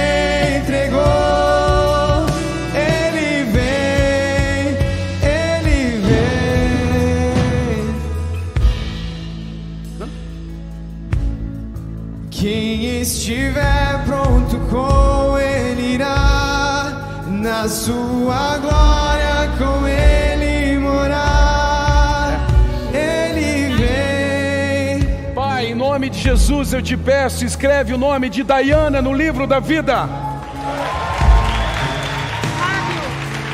[25.98, 30.08] nome de Jesus eu te peço, escreve o nome de Dayana no livro da vida.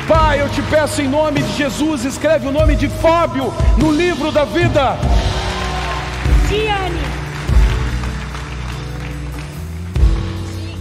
[0.07, 4.31] Pai, eu te peço em nome de Jesus, escreve o nome de Fábio no livro
[4.31, 4.95] da vida.
[6.47, 7.01] Gianni.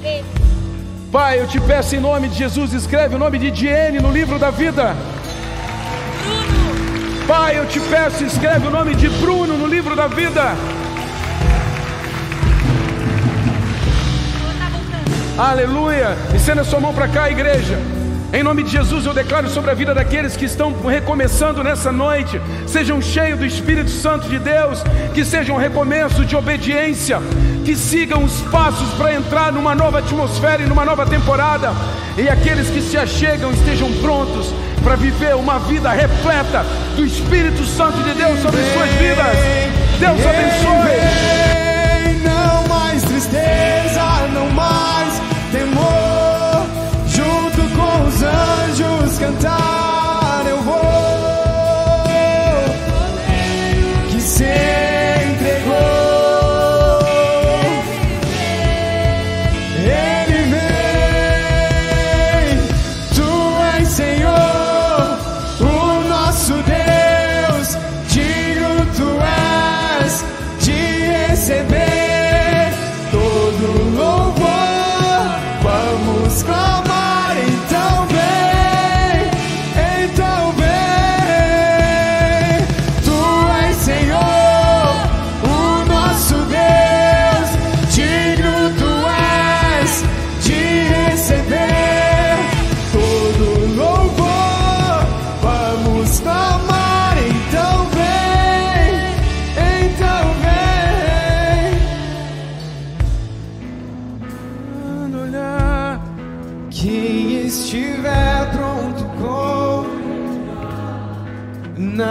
[0.02, 0.24] Gi-
[1.10, 4.38] Pai, eu te peço em nome de Jesus, escreve o nome de Diene no livro
[4.38, 4.94] da vida.
[6.22, 7.26] Bruno.
[7.26, 10.54] Pai, eu te peço, escreve o nome de Bruno no livro da vida.
[15.36, 16.16] Aleluia!
[16.32, 17.76] Estenda sua mão para cá, igreja.
[18.32, 22.40] Em nome de Jesus, eu declaro sobre a vida daqueles que estão recomeçando nessa noite.
[22.68, 24.80] Sejam cheios do Espírito Santo de Deus,
[25.12, 27.18] que sejam um recomeço de obediência,
[27.64, 31.72] que sigam os passos para entrar numa nova atmosfera e numa nova temporada.
[32.16, 34.54] E aqueles que se achegam estejam prontos
[34.84, 36.64] para viver uma vida repleta
[36.94, 39.36] do Espírito Santo de Deus sobre suas vidas.
[39.98, 40.94] Deus abençoe.
[42.22, 44.73] Não mais tristeza, não mais
[49.24, 49.63] cantar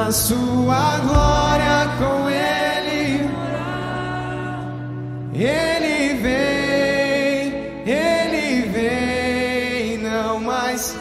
[0.04, 3.30] na sua glória com ele,
[5.34, 7.54] ele vem,
[7.88, 10.97] ele vem, não mais.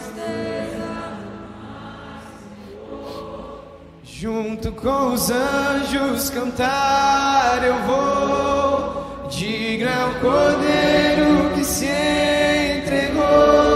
[4.04, 13.71] Junto com os anjos cantar eu vou, diga ao cordeiro que se entregou,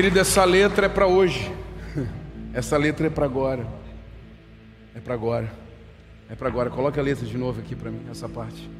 [0.00, 1.52] Querido, essa letra é para hoje.
[2.54, 3.66] Essa letra é para agora.
[4.94, 5.52] É para agora.
[6.26, 6.70] É para agora.
[6.70, 8.70] Coloca a letra de novo aqui para mim, essa parte.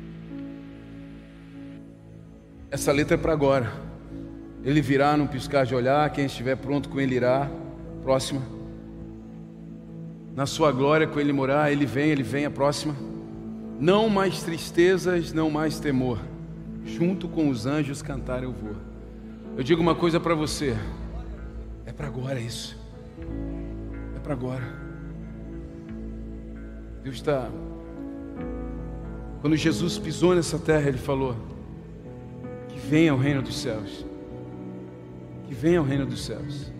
[2.70, 3.70] Essa letra é para agora.
[4.64, 7.50] Ele virá num piscar de olhar, quem estiver pronto com ele irá.
[8.00, 8.40] Próxima.
[10.34, 12.96] Na sua glória com ele morar, ele vem, ele vem, a próxima.
[13.78, 16.18] Não mais tristezas, não mais temor.
[16.82, 18.74] Junto com os anjos cantar eu vou.
[19.54, 20.74] Eu digo uma coisa para você.
[22.00, 22.78] É para agora isso.
[24.16, 24.64] É para agora.
[27.02, 27.50] Deus está.
[29.42, 31.36] Quando Jesus pisou nessa terra, Ele falou:
[32.68, 34.06] Que venha o reino dos céus.
[35.46, 36.72] Que venha o reino dos céus.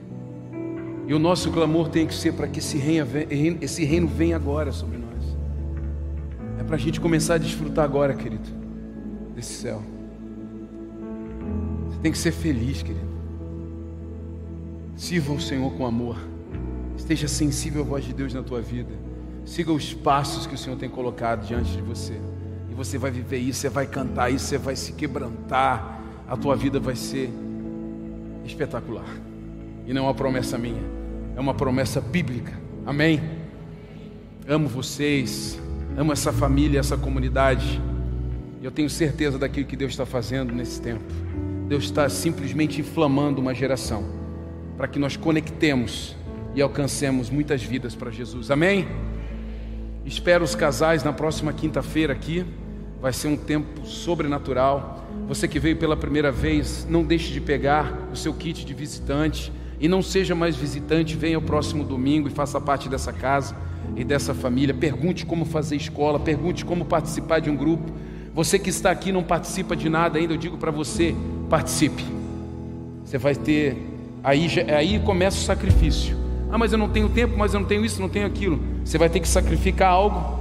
[1.07, 3.07] E o nosso clamor tem que ser para que esse reino,
[3.61, 5.37] esse reino venha agora sobre nós.
[6.59, 8.49] É para a gente começar a desfrutar agora, querido,
[9.35, 9.83] desse céu.
[11.91, 13.10] Você tem que ser feliz, querido.
[15.01, 16.19] Sirva o Senhor com amor.
[16.95, 18.93] Esteja sensível à voz de Deus na tua vida.
[19.47, 22.21] Siga os passos que o Senhor tem colocado diante de você.
[22.71, 26.03] E você vai viver isso, você vai cantar isso, você vai se quebrantar.
[26.29, 27.31] A tua vida vai ser
[28.45, 29.09] espetacular.
[29.87, 30.83] E não é uma promessa minha,
[31.35, 32.53] é uma promessa bíblica.
[32.85, 33.23] Amém?
[34.47, 35.59] Amo vocês,
[35.97, 37.81] amo essa família, essa comunidade.
[38.63, 41.05] Eu tenho certeza daquilo que Deus está fazendo nesse tempo.
[41.69, 44.20] Deus está simplesmente inflamando uma geração
[44.81, 46.17] para que nós conectemos
[46.55, 48.51] e alcancemos muitas vidas para Jesus.
[48.51, 48.89] Amém?
[50.07, 52.47] Espero os casais na próxima quinta-feira aqui.
[52.99, 55.07] Vai ser um tempo sobrenatural.
[55.29, 59.53] Você que veio pela primeira vez, não deixe de pegar o seu kit de visitante
[59.79, 63.55] e não seja mais visitante, venha o próximo domingo e faça parte dessa casa
[63.95, 64.73] e dessa família.
[64.75, 67.93] Pergunte como fazer escola, pergunte como participar de um grupo.
[68.33, 71.15] Você que está aqui não participa de nada ainda, eu digo para você,
[71.51, 72.03] participe.
[73.05, 73.90] Você vai ter
[74.23, 76.17] aí aí começa o sacrifício.
[76.51, 78.61] Ah, mas eu não tenho tempo, mas eu não tenho isso, não tenho aquilo.
[78.85, 80.41] Você vai ter que sacrificar algo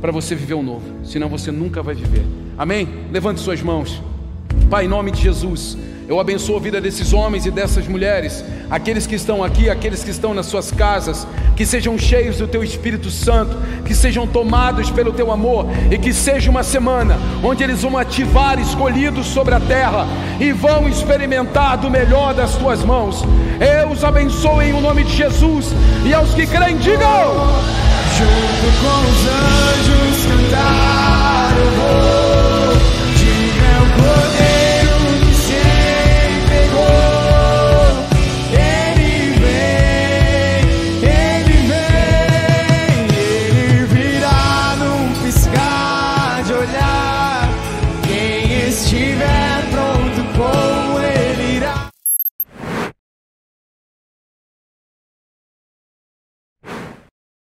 [0.00, 2.24] para você viver o novo, senão você nunca vai viver.
[2.56, 2.88] Amém?
[3.10, 4.02] Levante suas mãos.
[4.68, 5.78] Pai, em nome de Jesus,
[6.08, 10.10] eu abençoo a vida desses homens e dessas mulheres, aqueles que estão aqui, aqueles que
[10.10, 13.54] estão nas suas casas, que sejam cheios do teu Espírito Santo,
[13.84, 18.58] que sejam tomados pelo teu amor e que seja uma semana onde eles vão ativar
[18.58, 20.06] escolhidos sobre a terra
[20.40, 23.22] e vão experimentar do melhor das tuas mãos.
[23.60, 25.74] Eu os abençoo em o nome de Jesus
[26.06, 27.34] e aos que creem, digam:
[28.16, 30.18] Junto com os anjos.